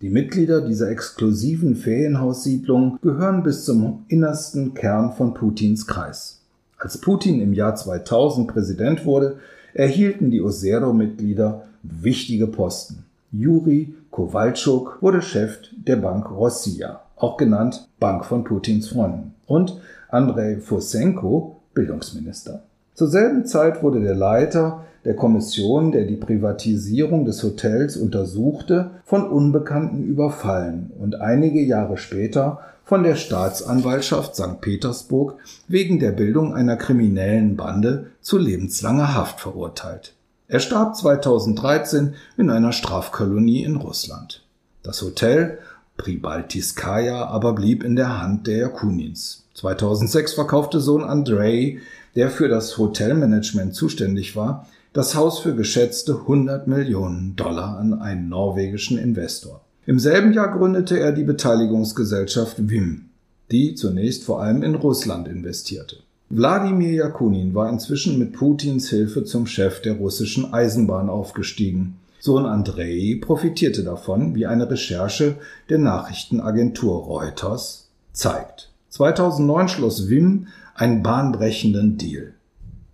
Die 0.00 0.10
Mitglieder 0.10 0.60
dieser 0.60 0.90
exklusiven 0.90 1.74
Ferienhaussiedlung 1.74 2.98
gehören 3.02 3.42
bis 3.42 3.64
zum 3.64 4.04
innersten 4.06 4.74
Kern 4.74 5.12
von 5.12 5.34
Putins 5.34 5.88
Kreis. 5.88 6.40
Als 6.78 6.98
Putin 6.98 7.40
im 7.40 7.52
Jahr 7.52 7.74
2000 7.74 8.46
Präsident 8.46 9.04
wurde, 9.06 9.38
erhielten 9.74 10.30
die 10.30 10.40
Ozero-Mitglieder 10.40 11.64
wichtige 11.82 12.46
Posten. 12.46 13.04
Juri 13.32 13.94
Kowalczuk 14.10 14.98
wurde 15.00 15.22
Chef 15.22 15.58
der 15.72 15.96
Bank 15.96 16.30
Rossiya, 16.30 17.00
auch 17.16 17.38
genannt 17.38 17.88
Bank 17.98 18.26
von 18.26 18.44
Putins 18.44 18.88
Freunden, 18.88 19.34
und 19.46 19.80
Andrei 20.08 20.58
Fosenko 20.58 21.56
Bildungsminister. 21.72 22.62
Zur 22.94 23.08
selben 23.08 23.46
Zeit 23.46 23.82
wurde 23.82 24.00
der 24.00 24.14
Leiter 24.14 24.84
der 25.06 25.16
Kommission, 25.16 25.92
der 25.92 26.04
die 26.04 26.16
Privatisierung 26.16 27.24
des 27.24 27.42
Hotels 27.42 27.96
untersuchte, 27.96 28.90
von 29.04 29.26
Unbekannten 29.26 30.04
überfallen 30.04 30.90
und 30.98 31.20
einige 31.20 31.62
Jahre 31.62 31.96
später 31.96 32.60
von 32.84 33.02
der 33.02 33.16
Staatsanwaltschaft 33.16 34.36
St. 34.36 34.60
Petersburg 34.60 35.38
wegen 35.68 35.98
der 35.98 36.12
Bildung 36.12 36.54
einer 36.54 36.76
kriminellen 36.76 37.56
Bande 37.56 38.08
zu 38.20 38.36
lebenslanger 38.36 39.14
Haft 39.14 39.40
verurteilt. 39.40 40.14
Er 40.52 40.60
starb 40.60 40.94
2013 40.94 42.12
in 42.36 42.50
einer 42.50 42.72
Strafkolonie 42.72 43.64
in 43.64 43.76
Russland. 43.76 44.44
Das 44.82 45.00
Hotel 45.00 45.56
Pribaltiskaya 45.96 47.24
aber 47.24 47.54
blieb 47.54 47.82
in 47.82 47.96
der 47.96 48.20
Hand 48.20 48.46
der 48.46 48.58
Jakunins. 48.58 49.46
2006 49.54 50.34
verkaufte 50.34 50.80
Sohn 50.80 51.04
Andrei, 51.04 51.78
der 52.16 52.28
für 52.28 52.48
das 52.48 52.76
Hotelmanagement 52.76 53.74
zuständig 53.74 54.36
war, 54.36 54.68
das 54.92 55.14
Haus 55.14 55.38
für 55.38 55.54
geschätzte 55.54 56.16
100 56.16 56.66
Millionen 56.66 57.34
Dollar 57.34 57.78
an 57.78 57.94
einen 57.94 58.28
norwegischen 58.28 58.98
Investor. 58.98 59.62
Im 59.86 59.98
selben 59.98 60.34
Jahr 60.34 60.54
gründete 60.54 61.00
er 61.00 61.12
die 61.12 61.24
Beteiligungsgesellschaft 61.24 62.68
WIM, 62.68 63.06
die 63.50 63.74
zunächst 63.74 64.24
vor 64.24 64.42
allem 64.42 64.62
in 64.62 64.74
Russland 64.74 65.28
investierte. 65.28 65.96
Wladimir 66.34 66.92
Jakunin 66.92 67.54
war 67.54 67.68
inzwischen 67.68 68.18
mit 68.18 68.32
Putins 68.32 68.88
Hilfe 68.88 69.22
zum 69.22 69.46
Chef 69.46 69.82
der 69.82 69.96
russischen 69.96 70.54
Eisenbahn 70.54 71.10
aufgestiegen. 71.10 71.98
Sohn 72.20 72.46
Andrei 72.46 73.18
profitierte 73.20 73.84
davon, 73.84 74.34
wie 74.34 74.46
eine 74.46 74.70
Recherche 74.70 75.34
der 75.68 75.76
Nachrichtenagentur 75.76 77.04
Reuters 77.04 77.90
zeigt. 78.14 78.70
2009 78.88 79.68
schloss 79.68 80.08
Wim 80.08 80.46
einen 80.74 81.02
bahnbrechenden 81.02 81.98
Deal 81.98 82.32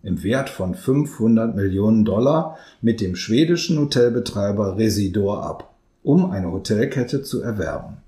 im 0.03 0.25
Wert 0.25 0.51
von 0.51 0.75
500 0.75 1.55
Millionen 1.55 2.05
Dollar 2.05 2.59
mit 2.83 3.01
dem 3.01 3.15
schwedischen 3.15 3.79
Hotelbetreiber 3.79 4.79
Residor 4.79 5.45
ab, 5.45 5.75
um 6.03 6.33
eine 6.33 6.51
Hotelkette 6.51 7.23
zu 7.23 7.41
erwerben. 7.41 7.99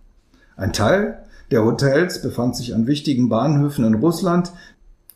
Ein 0.57 0.73
Teil 0.73 1.19
der 1.53 1.65
Hotels 1.65 2.21
befand 2.21 2.57
sich 2.57 2.75
an 2.75 2.89
wichtigen 2.89 3.29
Bahnhöfen 3.29 3.85
in 3.85 3.95
Russland, 3.95 4.53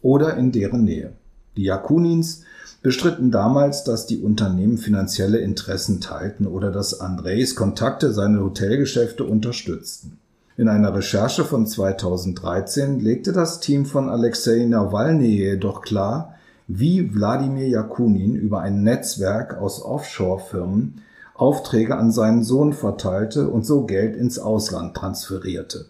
oder 0.05 0.37
in 0.37 0.53
deren 0.53 0.85
Nähe. 0.85 1.13
Die 1.57 1.65
Jakunins 1.65 2.43
bestritten 2.83 3.31
damals, 3.31 3.85
dass 3.85 4.07
die 4.07 4.21
Unternehmen 4.21 4.77
finanzielle 4.77 5.39
Interessen 5.39 6.01
teilten 6.01 6.47
oder 6.47 6.71
dass 6.71 7.01
Andrejs 7.01 7.57
Kontakte 7.57 8.13
seine 8.13 8.41
Hotelgeschäfte 8.45 9.25
unterstützten. 9.25 10.19
In 10.57 10.69
einer 10.69 10.95
Recherche 10.95 11.45
von 11.45 11.67
2013 11.67 13.01
legte 13.01 13.33
das 13.33 13.61
Team 13.61 13.87
von 13.87 14.09
Alexei 14.09 14.67
Nawalny 14.67 15.27
jedoch 15.27 15.81
klar, 15.81 16.35
wie 16.69 17.15
Wladimir 17.15 17.67
Jakunin 17.69 18.37
über 18.37 18.61
ein 18.61 18.83
Netzwerk 18.83 19.59
aus 19.59 19.83
Offshore-Firmen 19.83 21.01
Aufträge 21.35 21.97
an 21.97 22.13
seinen 22.13 22.45
Sohn 22.45 22.73
verteilte 22.73 23.49
und 23.49 23.67
so 23.67 23.87
Geld 23.87 24.17
ins 24.17 24.39
Ausland 24.39 24.95
transferierte. 24.95 25.87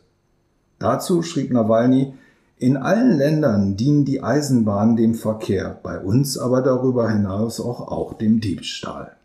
Dazu 0.79 1.23
schrieb 1.23 1.53
Nawalny, 1.53 2.15
in 2.59 2.77
allen 2.77 3.19
Ländern 3.19 3.77
dienen 3.77 4.05
die 4.05 4.23
Eisenbahnen 4.23 4.97
dem 4.97 5.15
Verkehr, 5.15 5.79
bei 5.83 5.99
uns 5.99 6.39
aber 6.39 6.63
darüber 6.63 7.11
hinaus 7.11 7.61
auch, 7.61 7.89
auch 7.89 8.15
dem 8.15 8.41
Diebstahl. 8.41 9.17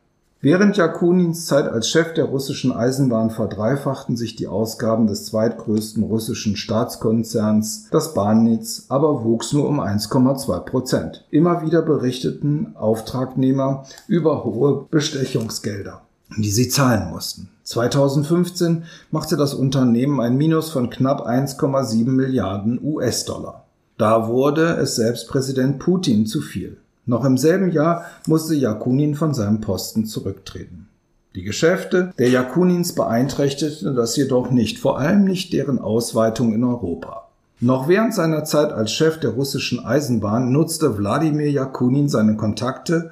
Während 0.41 0.77
Jakunins 0.77 1.47
Zeit 1.47 1.67
als 1.67 1.89
Chef 1.89 2.13
der 2.13 2.23
russischen 2.25 2.71
Eisenbahn 2.71 3.29
verdreifachten 3.29 4.15
sich 4.15 4.37
die 4.37 4.47
Ausgaben 4.47 5.05
des 5.05 5.25
zweitgrößten 5.25 6.01
russischen 6.01 6.55
Staatskonzerns, 6.55 7.89
das 7.91 8.13
Bahnnetz, 8.13 8.85
aber 8.87 9.25
wuchs 9.25 9.51
nur 9.51 9.67
um 9.67 9.81
1,2 9.81 10.59
Prozent. 10.61 11.25
Immer 11.29 11.61
wieder 11.61 11.81
berichteten 11.81 12.73
Auftragnehmer 12.77 13.85
über 14.07 14.45
hohe 14.45 14.85
Bestechungsgelder, 14.89 16.01
die 16.37 16.51
sie 16.51 16.69
zahlen 16.69 17.11
mussten. 17.11 17.49
2015 17.69 18.85
machte 19.11 19.37
das 19.37 19.53
Unternehmen 19.53 20.19
ein 20.19 20.37
Minus 20.37 20.71
von 20.71 20.89
knapp 20.89 21.27
1,7 21.27 22.09
Milliarden 22.09 22.79
US-Dollar. 22.81 23.65
Da 23.99 24.27
wurde 24.27 24.77
es 24.77 24.95
selbst 24.95 25.27
Präsident 25.27 25.77
Putin 25.77 26.25
zu 26.25 26.41
viel. 26.41 26.77
Noch 27.05 27.23
im 27.25 27.37
selben 27.37 27.71
Jahr 27.71 28.05
musste 28.25 28.55
Jakunin 28.55 29.13
von 29.13 29.35
seinem 29.35 29.61
Posten 29.61 30.05
zurücktreten. 30.05 30.87
Die 31.35 31.43
Geschäfte 31.43 32.11
der 32.17 32.29
Jakunins 32.29 32.95
beeinträchtigten 32.95 33.95
das 33.95 34.15
jedoch 34.15 34.49
nicht, 34.49 34.79
vor 34.79 34.97
allem 34.97 35.23
nicht 35.23 35.53
deren 35.53 35.77
Ausweitung 35.77 36.53
in 36.53 36.63
Europa. 36.63 37.27
Noch 37.59 37.87
während 37.87 38.15
seiner 38.15 38.45
Zeit 38.45 38.71
als 38.71 38.91
Chef 38.91 39.19
der 39.19 39.31
russischen 39.31 39.85
Eisenbahn 39.85 40.51
nutzte 40.51 40.97
Wladimir 40.97 41.51
Jakunin 41.51 42.09
seine 42.09 42.35
Kontakte, 42.35 43.11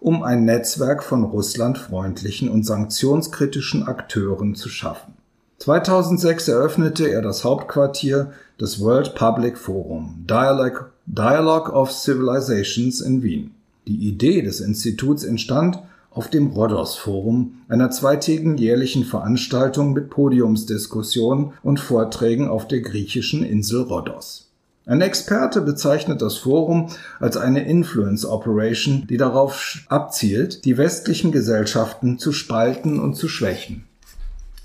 um 0.00 0.22
ein 0.22 0.44
Netzwerk 0.44 1.02
von 1.02 1.24
russlandfreundlichen 1.24 2.48
und 2.48 2.64
sanktionskritischen 2.64 3.86
Akteuren 3.86 4.54
zu 4.54 4.68
schaffen. 4.68 5.14
2006 5.58 6.48
eröffnete 6.48 7.10
er 7.10 7.20
das 7.20 7.44
Hauptquartier 7.44 8.32
des 8.60 8.80
World 8.80 9.14
Public 9.14 9.58
Forum, 9.58 10.24
Dialogue 10.28 10.86
Dialogue 11.06 11.72
of 11.72 11.90
Civilizations 11.90 13.00
in 13.00 13.22
Wien. 13.22 13.54
Die 13.86 14.08
Idee 14.08 14.42
des 14.42 14.60
Instituts 14.60 15.24
entstand 15.24 15.78
auf 16.10 16.28
dem 16.28 16.48
Rhodos 16.48 16.96
Forum, 16.96 17.62
einer 17.68 17.90
zweitägigen 17.90 18.58
jährlichen 18.58 19.04
Veranstaltung 19.04 19.94
mit 19.94 20.10
Podiumsdiskussionen 20.10 21.54
und 21.62 21.80
Vorträgen 21.80 22.48
auf 22.48 22.68
der 22.68 22.80
griechischen 22.80 23.42
Insel 23.42 23.82
Rhodos. 23.82 24.47
Ein 24.88 25.02
Experte 25.02 25.60
bezeichnet 25.60 26.22
das 26.22 26.38
Forum 26.38 26.88
als 27.20 27.36
eine 27.36 27.68
Influence 27.68 28.24
Operation, 28.24 29.06
die 29.06 29.18
darauf 29.18 29.84
abzielt, 29.90 30.64
die 30.64 30.78
westlichen 30.78 31.30
Gesellschaften 31.30 32.18
zu 32.18 32.32
spalten 32.32 32.98
und 32.98 33.14
zu 33.14 33.28
schwächen. 33.28 33.84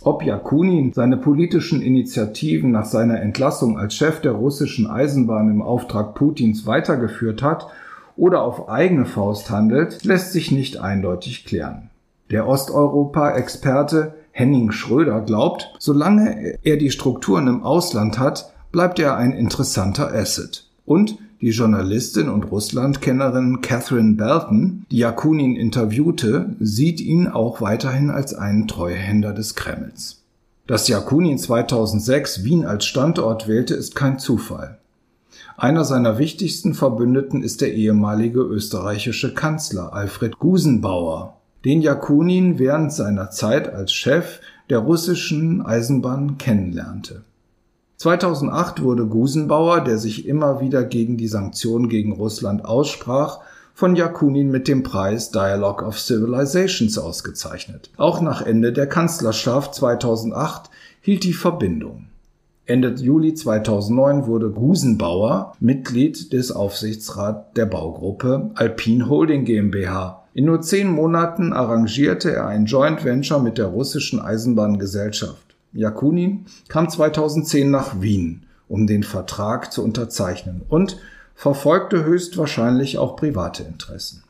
Ob 0.01 0.23
Jakunin 0.23 0.93
seine 0.93 1.17
politischen 1.17 1.81
Initiativen 1.81 2.71
nach 2.71 2.85
seiner 2.85 3.19
Entlassung 3.19 3.77
als 3.77 3.95
Chef 3.95 4.21
der 4.21 4.31
russischen 4.31 4.89
Eisenbahn 4.89 5.49
im 5.49 5.61
Auftrag 5.61 6.15
Putins 6.15 6.65
weitergeführt 6.65 7.43
hat 7.43 7.67
oder 8.15 8.43
auf 8.43 8.69
eigene 8.69 9.05
Faust 9.05 9.49
handelt, 9.49 10.05
lässt 10.05 10.31
sich 10.31 10.51
nicht 10.51 10.79
eindeutig 10.79 11.43
klären. 11.43 11.89
Der 12.31 12.47
Osteuropa-Experte 12.47 14.13
Henning 14.31 14.71
Schröder 14.71 15.19
glaubt, 15.19 15.73
solange 15.79 16.59
er 16.63 16.77
die 16.77 16.91
Strukturen 16.91 17.47
im 17.47 17.63
Ausland 17.63 18.19
hat, 18.19 18.52
bleibt 18.73 18.99
er 18.99 19.15
ein 19.15 19.31
interessanter 19.31 20.13
Asset. 20.13 20.65
Und 20.85 21.17
die 21.39 21.51
Journalistin 21.51 22.27
und 22.27 22.51
Russlandkennerin 22.51 23.61
Catherine 23.61 24.15
Belton, 24.15 24.85
die 24.91 24.97
Jakunin 24.97 25.55
interviewte, 25.55 26.55
sieht 26.59 26.99
ihn 26.99 27.29
auch 27.29 27.61
weiterhin 27.61 28.09
als 28.09 28.33
einen 28.33 28.67
Treuhänder 28.67 29.31
des 29.31 29.55
Kremls. 29.55 30.23
Dass 30.67 30.87
Jakunin 30.87 31.37
2006 31.37 32.43
Wien 32.43 32.65
als 32.65 32.85
Standort 32.85 33.47
wählte, 33.47 33.75
ist 33.75 33.95
kein 33.95 34.19
Zufall. 34.19 34.79
Einer 35.55 35.85
seiner 35.85 36.17
wichtigsten 36.17 36.73
Verbündeten 36.73 37.43
ist 37.43 37.61
der 37.61 37.73
ehemalige 37.73 38.39
österreichische 38.39 39.33
Kanzler 39.33 39.93
Alfred 39.93 40.39
Gusenbauer, 40.39 41.37
den 41.63 41.81
Jakunin 41.81 42.57
während 42.57 42.91
seiner 42.91 43.29
Zeit 43.29 43.71
als 43.71 43.93
Chef 43.93 44.39
der 44.69 44.79
russischen 44.79 45.61
Eisenbahn 45.61 46.37
kennenlernte. 46.37 47.23
2008 47.97 48.81
wurde 48.81 49.05
Gusenbauer, 49.05 49.81
der 49.81 49.97
sich 49.97 50.27
immer 50.27 50.59
wieder 50.59 50.83
gegen 50.83 51.17
die 51.17 51.27
Sanktionen 51.27 51.89
gegen 51.89 52.13
Russland 52.13 52.65
aussprach, 52.65 53.39
von 53.73 53.95
Jakunin 53.95 54.51
mit 54.51 54.67
dem 54.67 54.83
Preis 54.83 55.31
Dialogue 55.31 55.83
of 55.83 55.99
Civilizations 55.99 56.97
ausgezeichnet. 56.97 57.89
Auch 57.97 58.21
nach 58.21 58.45
Ende 58.45 58.71
der 58.71 58.87
Kanzlerschaft 58.87 59.73
2008 59.75 60.69
hielt 61.01 61.23
die 61.23 61.33
Verbindung. 61.33 62.05
Ende 62.65 62.93
Juli 62.93 63.33
2009 63.33 64.25
wurde 64.25 64.49
Gusenbauer 64.49 65.53
Mitglied 65.59 66.31
des 66.31 66.51
Aufsichtsrats 66.51 67.53
der 67.55 67.65
Baugruppe 67.65 68.51
Alpine 68.55 69.09
Holding 69.09 69.43
GmbH. 69.43 70.23
In 70.33 70.45
nur 70.45 70.61
zehn 70.61 70.89
Monaten 70.89 71.51
arrangierte 71.51 72.31
er 72.33 72.47
ein 72.47 72.65
Joint 72.65 73.03
Venture 73.03 73.41
mit 73.41 73.57
der 73.57 73.65
russischen 73.65 74.21
Eisenbahngesellschaft. 74.21 75.52
Jakunin 75.73 76.45
kam 76.67 76.89
2010 76.89 77.69
nach 77.69 78.01
Wien, 78.01 78.43
um 78.67 78.87
den 78.87 79.03
Vertrag 79.03 79.71
zu 79.73 79.83
unterzeichnen 79.83 80.61
und 80.69 80.97
verfolgte 81.35 82.05
höchstwahrscheinlich 82.05 82.97
auch 82.97 83.15
private 83.15 83.63
Interessen. 83.63 84.23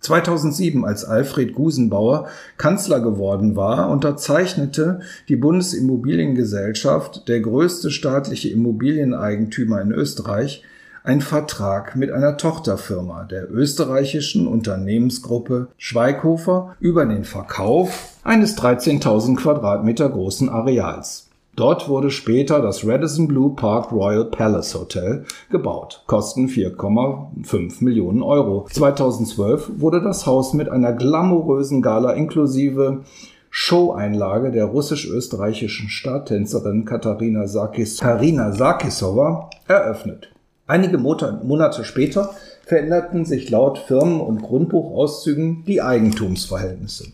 2007, 0.00 0.84
als 0.84 1.04
Alfred 1.04 1.54
Gusenbauer 1.54 2.28
Kanzler 2.58 3.00
geworden 3.00 3.56
war, 3.56 3.88
unterzeichnete 3.88 5.00
die 5.28 5.36
Bundesimmobiliengesellschaft, 5.36 7.26
der 7.28 7.40
größte 7.40 7.90
staatliche 7.90 8.50
Immobilieneigentümer 8.50 9.80
in 9.80 9.92
Österreich, 9.92 10.62
ein 11.04 11.20
Vertrag 11.20 11.96
mit 11.96 12.10
einer 12.10 12.36
Tochterfirma 12.36 13.24
der 13.24 13.50
österreichischen 13.50 14.46
Unternehmensgruppe 14.46 15.68
Schweighofer 15.78 16.76
über 16.80 17.06
den 17.06 17.24
Verkauf 17.24 18.13
eines 18.24 18.58
13.000 18.58 19.36
Quadratmeter 19.36 20.08
großen 20.08 20.48
Areals. 20.48 21.28
Dort 21.56 21.88
wurde 21.88 22.10
später 22.10 22.60
das 22.60 22.84
Radisson 22.84 23.28
Blue 23.28 23.54
Park 23.54 23.92
Royal 23.92 24.24
Palace 24.24 24.74
Hotel 24.74 25.24
gebaut. 25.50 26.02
Kosten 26.08 26.48
4,5 26.48 27.84
Millionen 27.84 28.22
Euro. 28.22 28.66
2012 28.72 29.72
wurde 29.76 30.02
das 30.02 30.26
Haus 30.26 30.52
mit 30.52 30.68
einer 30.68 30.92
glamourösen 30.92 31.80
Gala 31.80 32.12
inklusive 32.14 33.02
Showeinlage 33.50 34.50
der 34.50 34.64
russisch-österreichischen 34.64 35.88
Starttänzerin 35.88 36.84
Katharina 36.84 37.46
Sarkis, 37.46 38.00
Karina 38.00 38.50
Sarkisova 38.50 39.48
eröffnet. 39.68 40.32
Einige 40.66 40.98
Monate 40.98 41.84
später 41.84 42.30
veränderten 42.66 43.24
sich 43.24 43.48
laut 43.50 43.78
Firmen- 43.78 44.20
und 44.20 44.42
Grundbuchauszügen 44.42 45.64
die 45.66 45.82
Eigentumsverhältnisse. 45.82 47.12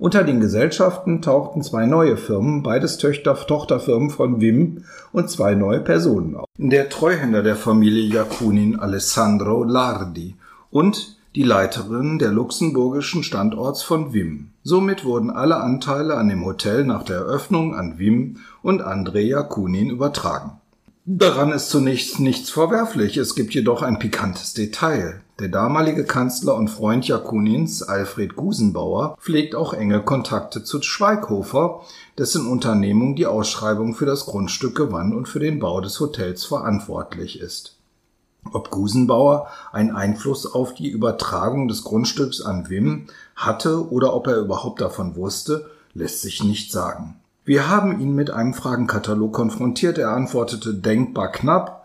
Unter 0.00 0.24
den 0.24 0.40
Gesellschaften 0.40 1.20
tauchten 1.20 1.62
zwei 1.62 1.84
neue 1.84 2.16
Firmen, 2.16 2.62
beides 2.62 2.96
Töchter 2.96 3.36
Tochterfirmen 3.36 4.08
von 4.08 4.40
Wim 4.40 4.84
und 5.12 5.28
zwei 5.28 5.54
neue 5.54 5.80
Personen 5.80 6.36
auf. 6.36 6.46
Der 6.56 6.88
Treuhänder 6.88 7.42
der 7.42 7.54
Familie 7.54 8.04
Jakunin 8.04 8.80
Alessandro 8.80 9.62
Lardi 9.62 10.36
und 10.70 11.18
die 11.34 11.42
Leiterin 11.42 12.18
der 12.18 12.32
luxemburgischen 12.32 13.22
Standorts 13.22 13.82
von 13.82 14.14
Wim. 14.14 14.52
Somit 14.62 15.04
wurden 15.04 15.28
alle 15.28 15.58
Anteile 15.58 16.16
an 16.16 16.30
dem 16.30 16.46
Hotel 16.46 16.86
nach 16.86 17.02
der 17.02 17.16
Eröffnung 17.16 17.74
an 17.74 17.98
Wim 17.98 18.38
und 18.62 18.82
André 18.82 19.20
Jakunin 19.20 19.90
übertragen. 19.90 20.52
Daran 21.04 21.52
ist 21.52 21.68
zunächst 21.68 22.20
nichts 22.20 22.48
verwerflich. 22.48 23.18
Es 23.18 23.34
gibt 23.34 23.52
jedoch 23.52 23.82
ein 23.82 23.98
pikantes 23.98 24.54
Detail. 24.54 25.20
Der 25.40 25.48
damalige 25.48 26.04
Kanzler 26.04 26.54
und 26.54 26.68
Freund 26.68 27.08
Jakunins, 27.08 27.82
Alfred 27.82 28.36
Gusenbauer, 28.36 29.16
pflegt 29.18 29.54
auch 29.54 29.72
enge 29.72 30.02
Kontakte 30.02 30.62
zu 30.62 30.82
Schweighofer, 30.82 31.80
dessen 32.18 32.46
Unternehmung 32.46 33.16
die 33.16 33.24
Ausschreibung 33.24 33.94
für 33.94 34.04
das 34.04 34.26
Grundstück 34.26 34.76
gewann 34.76 35.14
und 35.14 35.28
für 35.28 35.40
den 35.40 35.58
Bau 35.58 35.80
des 35.80 35.98
Hotels 35.98 36.44
verantwortlich 36.44 37.40
ist. 37.40 37.78
Ob 38.52 38.70
Gusenbauer 38.70 39.46
einen 39.72 39.96
Einfluss 39.96 40.44
auf 40.44 40.74
die 40.74 40.90
Übertragung 40.90 41.68
des 41.68 41.84
Grundstücks 41.84 42.42
an 42.42 42.68
Wim 42.68 43.06
hatte 43.34 43.90
oder 43.90 44.12
ob 44.12 44.26
er 44.26 44.36
überhaupt 44.36 44.82
davon 44.82 45.16
wusste, 45.16 45.70
lässt 45.94 46.20
sich 46.20 46.44
nicht 46.44 46.70
sagen. 46.70 47.16
Wir 47.46 47.70
haben 47.70 47.98
ihn 47.98 48.14
mit 48.14 48.30
einem 48.30 48.52
Fragenkatalog 48.52 49.32
konfrontiert. 49.32 49.96
Er 49.96 50.10
antwortete 50.10 50.74
denkbar 50.74 51.32
knapp. 51.32 51.79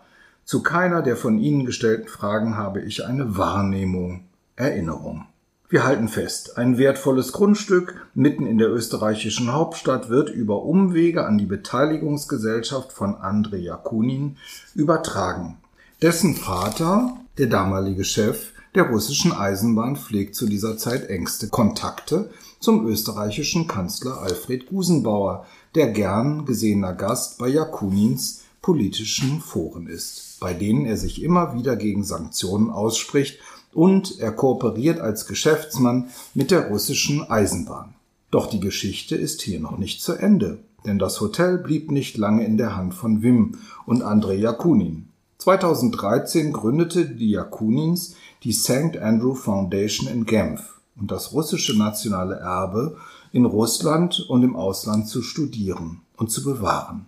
Zu 0.46 0.62
keiner 0.62 1.02
der 1.02 1.16
von 1.16 1.40
Ihnen 1.40 1.66
gestellten 1.66 2.06
Fragen 2.06 2.56
habe 2.56 2.80
ich 2.80 3.04
eine 3.04 3.36
Wahrnehmung, 3.36 4.26
Erinnerung. 4.54 5.26
Wir 5.68 5.82
halten 5.82 6.06
fest, 6.06 6.56
ein 6.56 6.78
wertvolles 6.78 7.32
Grundstück 7.32 8.06
mitten 8.14 8.46
in 8.46 8.56
der 8.56 8.70
österreichischen 8.70 9.52
Hauptstadt 9.52 10.08
wird 10.08 10.30
über 10.30 10.62
Umwege 10.62 11.26
an 11.26 11.36
die 11.36 11.46
Beteiligungsgesellschaft 11.46 12.92
von 12.92 13.16
André 13.16 13.56
Jakunin 13.56 14.36
übertragen. 14.76 15.56
Dessen 16.00 16.36
Vater, 16.36 17.16
der 17.38 17.48
damalige 17.48 18.04
Chef 18.04 18.52
der 18.76 18.84
russischen 18.84 19.32
Eisenbahn, 19.32 19.96
pflegt 19.96 20.36
zu 20.36 20.46
dieser 20.46 20.78
Zeit 20.78 21.10
engste 21.10 21.48
Kontakte 21.48 22.30
zum 22.60 22.86
österreichischen 22.86 23.66
Kanzler 23.66 24.22
Alfred 24.22 24.68
Gusenbauer, 24.68 25.44
der 25.74 25.88
gern 25.88 26.44
gesehener 26.44 26.92
Gast 26.92 27.36
bei 27.38 27.48
Jakunins 27.48 28.42
politischen 28.62 29.40
Foren 29.40 29.86
ist, 29.86 30.25
bei 30.40 30.54
denen 30.54 30.86
er 30.86 30.96
sich 30.96 31.22
immer 31.22 31.54
wieder 31.54 31.76
gegen 31.76 32.04
Sanktionen 32.04 32.70
ausspricht 32.70 33.38
und 33.72 34.18
er 34.20 34.32
kooperiert 34.32 35.00
als 35.00 35.26
Geschäftsmann 35.26 36.08
mit 36.34 36.50
der 36.50 36.68
russischen 36.68 37.28
Eisenbahn. 37.28 37.94
Doch 38.30 38.46
die 38.46 38.60
Geschichte 38.60 39.16
ist 39.16 39.42
hier 39.42 39.60
noch 39.60 39.78
nicht 39.78 40.02
zu 40.02 40.14
Ende, 40.14 40.58
denn 40.84 40.98
das 40.98 41.20
Hotel 41.20 41.58
blieb 41.58 41.90
nicht 41.90 42.16
lange 42.16 42.44
in 42.44 42.56
der 42.56 42.76
Hand 42.76 42.94
von 42.94 43.22
Wim 43.22 43.58
und 43.84 44.02
Andrei 44.02 44.34
Jakunin. 44.34 45.08
2013 45.38 46.52
gründete 46.52 47.06
die 47.06 47.30
Jakunins 47.30 48.14
die 48.42 48.52
St. 48.52 48.96
Andrew 49.00 49.34
Foundation 49.34 50.08
in 50.08 50.24
Genf 50.24 50.80
und 50.98 51.10
das 51.10 51.32
russische 51.32 51.76
nationale 51.76 52.36
Erbe 52.36 52.96
in 53.32 53.44
Russland 53.44 54.24
und 54.28 54.42
im 54.42 54.56
Ausland 54.56 55.08
zu 55.08 55.22
studieren 55.22 56.00
und 56.16 56.30
zu 56.30 56.42
bewahren. 56.42 57.06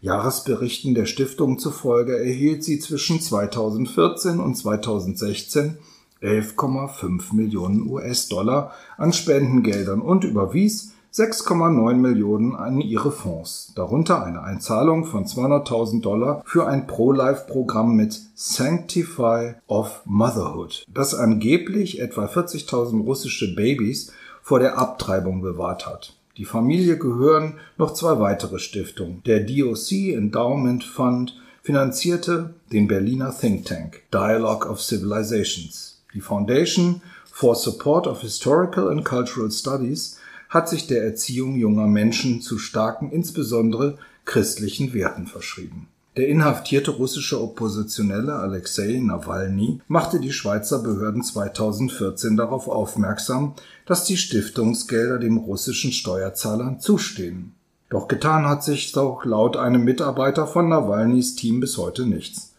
Jahresberichten 0.00 0.94
der 0.94 1.06
Stiftung 1.06 1.58
zufolge 1.58 2.18
erhielt 2.18 2.64
sie 2.64 2.78
zwischen 2.78 3.20
2014 3.20 4.40
und 4.40 4.56
2016 4.56 5.76
11,5 6.22 7.34
Millionen 7.34 7.88
US-Dollar 7.88 8.72
an 8.96 9.12
Spendengeldern 9.12 10.00
und 10.00 10.24
überwies 10.24 10.92
6,9 11.12 11.94
Millionen 11.94 12.54
an 12.54 12.80
ihre 12.80 13.10
Fonds, 13.10 13.72
darunter 13.74 14.24
eine 14.24 14.42
Einzahlung 14.42 15.04
von 15.04 15.24
200.000 15.24 16.02
Dollar 16.02 16.42
für 16.46 16.68
ein 16.68 16.86
Pro-Life-Programm 16.86 17.96
mit 17.96 18.20
Sanctify 18.34 19.54
of 19.66 20.02
Motherhood, 20.04 20.86
das 20.92 21.14
angeblich 21.14 22.00
etwa 22.00 22.26
40.000 22.26 23.02
russische 23.02 23.54
Babys 23.54 24.12
vor 24.40 24.60
der 24.60 24.78
Abtreibung 24.78 25.42
bewahrt 25.42 25.86
hat. 25.86 26.19
Die 26.36 26.44
Familie 26.44 26.96
gehören 26.96 27.58
noch 27.76 27.92
zwei 27.92 28.18
weitere 28.20 28.58
Stiftungen. 28.58 29.22
Der 29.24 29.40
DOC 29.40 30.14
Endowment 30.14 30.84
Fund 30.84 31.36
finanzierte 31.62 32.54
den 32.72 32.86
Berliner 32.86 33.36
Think 33.36 33.66
Tank 33.66 34.02
Dialogue 34.12 34.68
of 34.68 34.80
Civilizations. 34.80 36.02
Die 36.14 36.20
Foundation 36.20 37.02
for 37.30 37.54
Support 37.54 38.06
of 38.06 38.20
Historical 38.20 38.88
and 38.88 39.04
Cultural 39.04 39.50
Studies 39.50 40.18
hat 40.48 40.68
sich 40.68 40.86
der 40.86 41.04
Erziehung 41.04 41.56
junger 41.56 41.86
Menschen 41.86 42.40
zu 42.40 42.58
starken, 42.58 43.10
insbesondere 43.10 43.98
christlichen 44.24 44.92
Werten 44.94 45.26
verschrieben. 45.26 45.88
Der 46.20 46.28
inhaftierte 46.28 46.90
russische 46.90 47.40
Oppositionelle 47.40 48.34
Alexei 48.34 49.00
Nawalny 49.02 49.80
machte 49.88 50.20
die 50.20 50.34
Schweizer 50.34 50.80
Behörden 50.80 51.22
2014 51.22 52.36
darauf 52.36 52.68
aufmerksam, 52.68 53.54
dass 53.86 54.04
die 54.04 54.18
Stiftungsgelder 54.18 55.18
dem 55.18 55.38
russischen 55.38 55.92
Steuerzahlern 55.92 56.78
zustehen. 56.78 57.54
Doch 57.88 58.06
getan 58.06 58.46
hat 58.46 58.62
sich 58.62 58.94
auch 58.98 59.24
laut 59.24 59.56
einem 59.56 59.82
Mitarbeiter 59.82 60.46
von 60.46 60.68
Nawalnys 60.68 61.36
Team 61.36 61.58
bis 61.58 61.78
heute 61.78 62.04
nichts. 62.04 62.52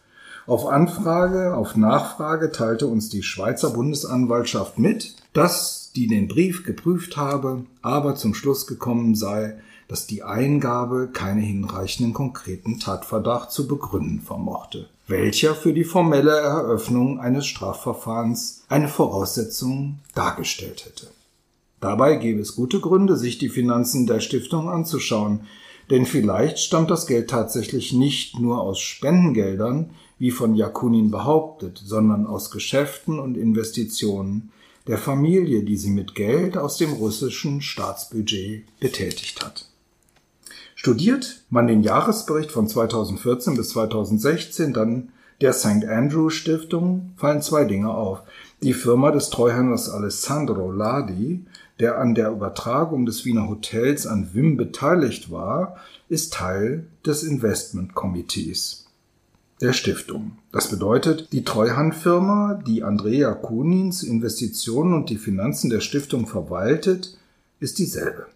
Auf 0.48 0.66
Anfrage, 0.66 1.54
auf 1.54 1.76
Nachfrage 1.76 2.50
teilte 2.50 2.88
uns 2.88 3.10
die 3.10 3.22
Schweizer 3.22 3.70
Bundesanwaltschaft 3.70 4.80
mit, 4.80 5.14
dass 5.34 5.92
die 5.94 6.08
den 6.08 6.26
Brief 6.26 6.64
geprüft 6.64 7.16
habe, 7.16 7.64
aber 7.80 8.16
zum 8.16 8.34
Schluss 8.34 8.66
gekommen 8.66 9.14
sei, 9.14 9.54
dass 9.92 10.06
die 10.06 10.22
Eingabe 10.22 11.10
keine 11.12 11.42
hinreichenden 11.42 12.14
konkreten 12.14 12.80
Tatverdacht 12.80 13.52
zu 13.52 13.68
begründen 13.68 14.22
vermochte, 14.22 14.88
welcher 15.06 15.54
für 15.54 15.74
die 15.74 15.84
formelle 15.84 16.30
Eröffnung 16.30 17.20
eines 17.20 17.44
Strafverfahrens 17.44 18.64
eine 18.70 18.88
Voraussetzung 18.88 19.98
dargestellt 20.14 20.86
hätte. 20.86 21.08
Dabei 21.82 22.16
gäbe 22.16 22.40
es 22.40 22.56
gute 22.56 22.80
Gründe, 22.80 23.18
sich 23.18 23.36
die 23.36 23.50
Finanzen 23.50 24.06
der 24.06 24.20
Stiftung 24.20 24.70
anzuschauen, 24.70 25.40
denn 25.90 26.06
vielleicht 26.06 26.58
stammt 26.60 26.90
das 26.90 27.06
Geld 27.06 27.28
tatsächlich 27.28 27.92
nicht 27.92 28.40
nur 28.40 28.62
aus 28.62 28.80
Spendengeldern, 28.80 29.90
wie 30.18 30.30
von 30.30 30.54
Jakunin 30.54 31.10
behauptet, 31.10 31.82
sondern 31.84 32.26
aus 32.26 32.50
Geschäften 32.50 33.18
und 33.18 33.36
Investitionen 33.36 34.52
der 34.86 34.96
Familie, 34.96 35.64
die 35.64 35.76
sie 35.76 35.90
mit 35.90 36.14
Geld 36.14 36.56
aus 36.56 36.78
dem 36.78 36.94
russischen 36.94 37.60
Staatsbudget 37.60 38.64
betätigt 38.80 39.44
hat. 39.44 39.68
Studiert 40.82 41.44
man 41.48 41.68
den 41.68 41.84
Jahresbericht 41.84 42.50
von 42.50 42.66
2014 42.66 43.56
bis 43.56 43.68
2016 43.68 44.72
dann 44.72 45.10
der 45.40 45.52
St. 45.52 45.84
Andrew 45.84 46.28
Stiftung, 46.28 47.12
fallen 47.16 47.40
zwei 47.40 47.64
Dinge 47.66 47.90
auf. 47.94 48.22
Die 48.64 48.72
Firma 48.72 49.12
des 49.12 49.30
Treuhänders 49.30 49.88
Alessandro 49.88 50.72
Ladi, 50.72 51.46
der 51.78 52.00
an 52.00 52.16
der 52.16 52.32
Übertragung 52.32 53.06
des 53.06 53.24
Wiener 53.24 53.48
Hotels 53.48 54.08
an 54.08 54.30
WIM 54.32 54.56
beteiligt 54.56 55.30
war, 55.30 55.76
ist 56.08 56.32
Teil 56.32 56.88
des 57.06 57.22
Investmentkomitees 57.22 58.88
der 59.60 59.74
Stiftung. 59.74 60.32
Das 60.50 60.68
bedeutet, 60.68 61.28
die 61.32 61.44
Treuhandfirma, 61.44 62.60
die 62.66 62.82
Andrea 62.82 63.34
Kunins 63.34 64.02
Investitionen 64.02 64.94
und 64.94 65.10
die 65.10 65.18
Finanzen 65.18 65.70
der 65.70 65.80
Stiftung 65.80 66.26
verwaltet, 66.26 67.16
ist 67.60 67.78
dieselbe. 67.78 68.26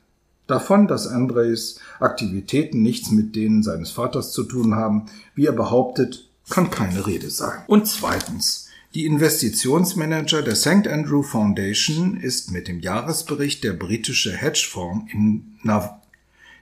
Davon, 0.46 0.86
dass 0.86 1.08
Andres 1.08 1.80
Aktivitäten 1.98 2.82
nichts 2.82 3.10
mit 3.10 3.34
denen 3.34 3.62
seines 3.62 3.90
Vaters 3.90 4.32
zu 4.32 4.44
tun 4.44 4.74
haben, 4.74 5.06
wie 5.34 5.46
er 5.46 5.52
behauptet, 5.52 6.28
kann 6.48 6.70
keine 6.70 7.06
Rede 7.06 7.30
sein. 7.30 7.64
Und 7.66 7.88
zweitens, 7.88 8.68
die 8.94 9.06
Investitionsmanager 9.06 10.42
der 10.42 10.54
St. 10.54 10.86
Andrew 10.88 11.22
Foundation 11.22 12.16
ist 12.16 12.52
mit 12.52 12.68
dem 12.68 12.80
Jahresbericht 12.80 13.64
der 13.64 13.72
britische 13.72 14.32
Hedgefonds 14.32 15.12
in 15.12 15.58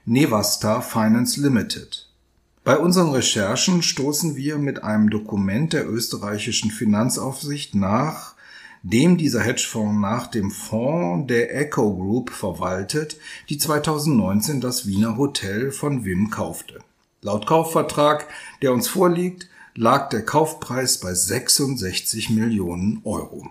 Nevasta 0.05 0.81
Finance 0.81 1.39
Limited. 1.39 2.09
Bei 2.63 2.77
unseren 2.77 3.11
Recherchen 3.11 3.83
stoßen 3.83 4.35
wir 4.35 4.57
mit 4.57 4.83
einem 4.83 5.11
Dokument 5.11 5.71
der 5.71 5.87
österreichischen 5.87 6.71
Finanzaufsicht 6.71 7.75
nach 7.75 8.34
dem 8.85 9.17
dieser 9.17 9.41
Hedgefonds 9.41 9.99
nach 9.99 10.27
dem 10.27 10.51
Fonds 10.51 11.27
der 11.27 11.59
Echo 11.59 11.95
Group 11.95 12.29
verwaltet, 12.29 13.17
die 13.49 13.57
2019 13.57 14.61
das 14.61 14.85
Wiener 14.85 15.17
Hotel 15.17 15.71
von 15.71 16.05
Wim 16.05 16.29
kaufte. 16.29 16.79
Laut 17.21 17.47
Kaufvertrag, 17.47 18.27
der 18.61 18.73
uns 18.73 18.87
vorliegt, 18.87 19.49
lag 19.73 20.09
der 20.09 20.23
Kaufpreis 20.23 20.99
bei 20.99 21.15
66 21.15 22.29
Millionen 22.29 23.01
Euro. 23.03 23.47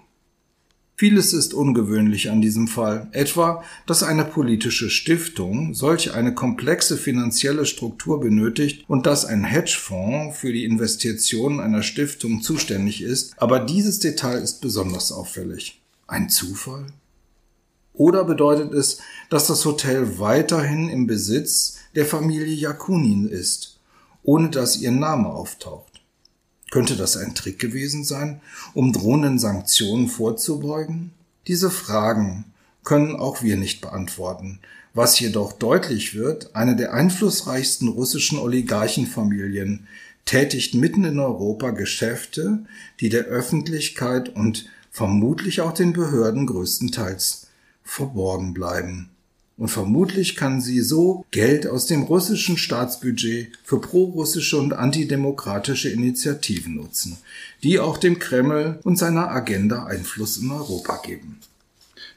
Vieles 0.96 1.33
ist 1.33 1.54
ungewöhnlich 1.54 2.30
an 2.30 2.40
diesem 2.40 2.68
Fall, 2.68 3.09
etwa, 3.11 3.64
dass 3.85 4.04
eine 4.04 4.24
politische 4.24 4.90
Stiftung 4.90 5.74
solch 5.74 6.14
eine 6.14 6.35
komplexe 6.35 6.96
finanzielle 6.96 7.66
Struktur 7.66 8.20
benötigt 8.20 8.85
und 8.87 9.04
dass 9.04 9.24
ein 9.24 9.42
Hedgefonds 9.42 10.38
für 10.38 10.52
die 10.52 10.64
Investitionen 10.64 11.59
einer 11.59 11.83
Stiftung 11.83 12.42
zuständig 12.42 13.02
ist, 13.02 13.35
aber 13.38 13.59
dieses 13.59 13.98
Detail 13.98 14.38
ist 14.38 14.61
besonders 14.61 15.11
auffällig. 15.11 15.80
Ein 16.07 16.30
Zufall? 16.30 16.87
Oder 17.92 18.24
bedeutet 18.24 18.72
es, 18.72 18.98
dass 19.30 19.48
das 19.48 19.64
Hotel 19.64 20.20
weiterhin 20.20 20.88
im 20.88 21.09
Besitz 21.09 21.78
der 21.96 22.07
Familie 22.07 22.54
Jakunin 22.54 23.28
ist, 23.28 23.80
ohne 24.22 24.48
dass 24.48 24.76
ihr 24.76 24.92
Name 24.92 25.28
auftaucht? 25.28 25.93
Könnte 26.74 26.96
das 26.96 27.16
ein 27.16 27.37
Trick 27.37 27.60
gewesen 27.60 28.02
sein, 28.02 28.40
um 28.72 28.92
drohenden 28.92 29.38
Sanktionen 29.38 30.08
vorzubeugen? 30.08 31.12
Diese 31.46 31.70
Fragen 31.70 32.46
können 32.82 33.14
auch 33.14 33.44
wir 33.44 33.56
nicht 33.56 33.80
beantworten. 33.80 34.58
Was 34.92 35.20
jedoch 35.20 35.52
deutlich 35.52 36.16
wird, 36.16 36.56
eine 36.56 36.74
der 36.74 36.92
einflussreichsten 36.92 37.87
russischen 37.87 38.40
Oligarchenfamilien 38.40 39.87
tätigt 40.24 40.74
mitten 40.74 41.04
in 41.04 41.20
Europa 41.20 41.70
Geschäfte, 41.70 42.64
die 42.98 43.08
der 43.08 43.26
Öffentlichkeit 43.26 44.30
und 44.30 44.68
vermutlich 44.90 45.60
auch 45.60 45.74
den 45.74 45.92
Behörden 45.92 46.44
größtenteils 46.44 47.46
verborgen 47.84 48.52
bleiben. 48.52 49.10
Und 49.56 49.68
vermutlich 49.68 50.34
kann 50.34 50.60
sie 50.60 50.80
so 50.80 51.24
Geld 51.30 51.68
aus 51.68 51.86
dem 51.86 52.02
russischen 52.02 52.56
Staatsbudget 52.56 53.52
für 53.62 53.80
prorussische 53.80 54.58
und 54.58 54.72
antidemokratische 54.72 55.90
Initiativen 55.90 56.74
nutzen, 56.74 57.18
die 57.62 57.78
auch 57.78 57.96
dem 57.96 58.18
Kreml 58.18 58.80
und 58.82 58.98
seiner 58.98 59.30
Agenda 59.30 59.84
Einfluss 59.84 60.38
in 60.38 60.50
Europa 60.50 61.00
geben. 61.04 61.38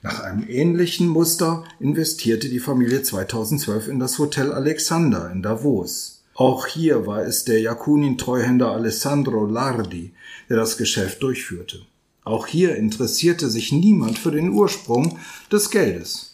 Nach 0.02 0.20
einem 0.22 0.48
ähnlichen 0.48 1.08
Muster 1.08 1.64
investierte 1.80 2.50
die 2.50 2.60
Familie 2.60 3.04
2012 3.04 3.88
in 3.88 4.00
das 4.00 4.18
Hotel 4.18 4.52
Alexander 4.52 5.32
in 5.32 5.44
Davos. 5.44 6.22
Auch 6.34 6.68
hier 6.68 7.08
war 7.08 7.24
es 7.24 7.46
der 7.46 7.62
Jakunin-Treuhänder 7.62 8.72
Alessandro 8.72 9.46
Lardi, 9.46 10.12
der 10.50 10.58
das 10.58 10.78
Geschäft 10.78 11.24
durchführte. 11.24 11.82
Auch 12.24 12.46
hier 12.46 12.76
interessierte 12.76 13.50
sich 13.50 13.72
niemand 13.72 14.20
für 14.20 14.32
den 14.32 14.50
Ursprung 14.50 15.18
des 15.52 15.72
Geldes. 15.72 16.27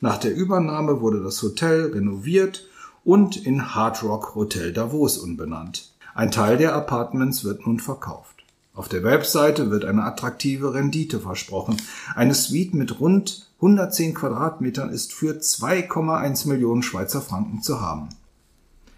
Nach 0.00 0.18
der 0.18 0.32
Übernahme 0.34 1.00
wurde 1.00 1.22
das 1.22 1.42
Hotel 1.42 1.86
renoviert 1.86 2.68
und 3.04 3.36
in 3.36 3.74
Hard 3.74 4.04
Rock 4.04 4.36
Hotel 4.36 4.72
Davos 4.72 5.18
umbenannt. 5.18 5.92
Ein 6.14 6.30
Teil 6.30 6.56
der 6.56 6.74
Apartments 6.74 7.42
wird 7.42 7.66
nun 7.66 7.80
verkauft. 7.80 8.44
Auf 8.74 8.88
der 8.88 9.02
Webseite 9.02 9.72
wird 9.72 9.84
eine 9.84 10.04
attraktive 10.04 10.72
Rendite 10.72 11.18
versprochen. 11.18 11.78
Eine 12.14 12.34
Suite 12.34 12.74
mit 12.74 13.00
rund 13.00 13.50
110 13.56 14.14
Quadratmetern 14.14 14.90
ist 14.90 15.12
für 15.12 15.32
2,1 15.32 16.46
Millionen 16.46 16.84
Schweizer 16.84 17.20
Franken 17.20 17.60
zu 17.60 17.80
haben. 17.80 18.08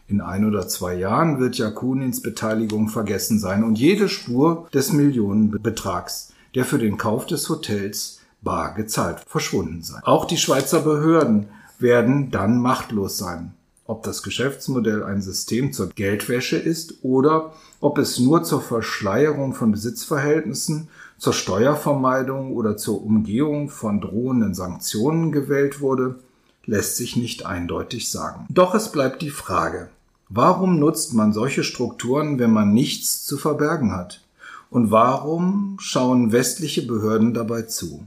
In 0.07 0.21
ein 0.21 0.45
oder 0.45 0.69
zwei 0.69 0.97
Jahren 0.97 1.39
wird 1.39 1.57
Jakunins 1.57 2.21
Beteiligung 2.21 2.91
vergessen 2.91 3.39
sein 3.39 3.65
und 3.65 3.79
jede 3.79 4.11
Spur 4.11 4.69
des 4.75 4.93
Millionenbetrags, 4.93 6.35
der 6.55 6.67
für 6.67 6.79
den 6.79 6.99
Kauf 6.99 7.25
des 7.25 7.49
Hotels 7.49 8.20
bar 8.43 8.75
gezahlt 8.75 9.21
verschwunden 9.27 9.83
sein. 9.83 10.03
Auch 10.05 10.25
die 10.25 10.37
Schweizer 10.37 10.81
Behörden 10.81 11.49
werden 11.79 12.31
dann 12.31 12.61
machtlos 12.61 13.19
sein. 13.19 13.55
Ob 13.87 14.05
das 14.05 14.23
Geschäftsmodell 14.23 15.03
ein 15.03 15.21
System 15.21 15.73
zur 15.73 15.89
Geldwäsche 15.89 16.57
ist 16.57 17.03
oder 17.03 17.53
ob 17.81 17.99
es 17.99 18.21
nur 18.21 18.45
zur 18.45 18.61
Verschleierung 18.61 19.53
von 19.53 19.73
Besitzverhältnissen, 19.73 20.89
zur 21.19 21.33
Steuervermeidung 21.33 22.55
oder 22.55 22.77
zur 22.77 23.05
Umgehung 23.05 23.69
von 23.69 24.01
drohenden 24.01 24.55
Sanktionen 24.55 25.33
gewählt 25.33 25.81
wurde, 25.81 26.21
lässt 26.67 26.97
sich 26.97 27.17
nicht 27.17 27.47
eindeutig 27.47 28.11
sagen. 28.11 28.47
Doch 28.49 28.75
es 28.75 28.93
bleibt 28.93 29.23
die 29.23 29.31
Frage, 29.31 29.89
warum 30.29 30.79
nutzt 30.79 31.15
man 31.15 31.33
solche 31.33 31.65
Strukturen, 31.65 32.39
wenn 32.39 32.53
man 32.53 32.73
nichts 32.73 33.25
zu 33.25 33.39
verbergen 33.39 33.93
hat? 33.93 34.23
Und 34.71 34.93
warum 34.93 35.77
schauen 35.81 36.31
westliche 36.31 36.83
Behörden 36.87 37.35
dabei 37.35 37.63
zu? 37.63 38.07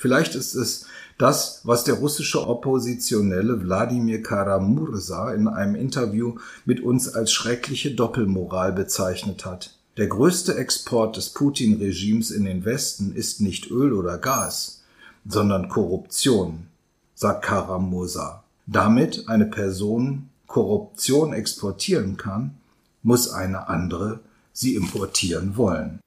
Vielleicht 0.00 0.34
ist 0.34 0.54
es 0.54 0.86
das, 1.18 1.60
was 1.64 1.84
der 1.84 1.96
russische 1.96 2.48
Oppositionelle 2.48 3.62
Wladimir 3.62 4.22
Karamursa 4.22 5.34
in 5.34 5.46
einem 5.46 5.74
Interview 5.74 6.36
mit 6.64 6.80
uns 6.80 7.14
als 7.14 7.32
schreckliche 7.32 7.90
Doppelmoral 7.90 8.72
bezeichnet 8.72 9.44
hat. 9.44 9.76
Der 9.98 10.06
größte 10.06 10.54
Export 10.54 11.18
des 11.18 11.28
Putin-Regimes 11.34 12.30
in 12.30 12.46
den 12.46 12.64
Westen 12.64 13.14
ist 13.14 13.42
nicht 13.42 13.70
Öl 13.70 13.92
oder 13.92 14.16
Gas, 14.16 14.80
sondern 15.28 15.68
Korruption, 15.68 16.68
sagt 17.14 17.44
Karamursa. 17.44 18.42
Damit 18.66 19.28
eine 19.28 19.44
Person 19.44 20.30
Korruption 20.46 21.34
exportieren 21.34 22.16
kann, 22.16 22.54
muss 23.02 23.30
eine 23.30 23.68
andere 23.68 24.20
sie 24.54 24.76
importieren 24.76 25.58
wollen. 25.58 26.00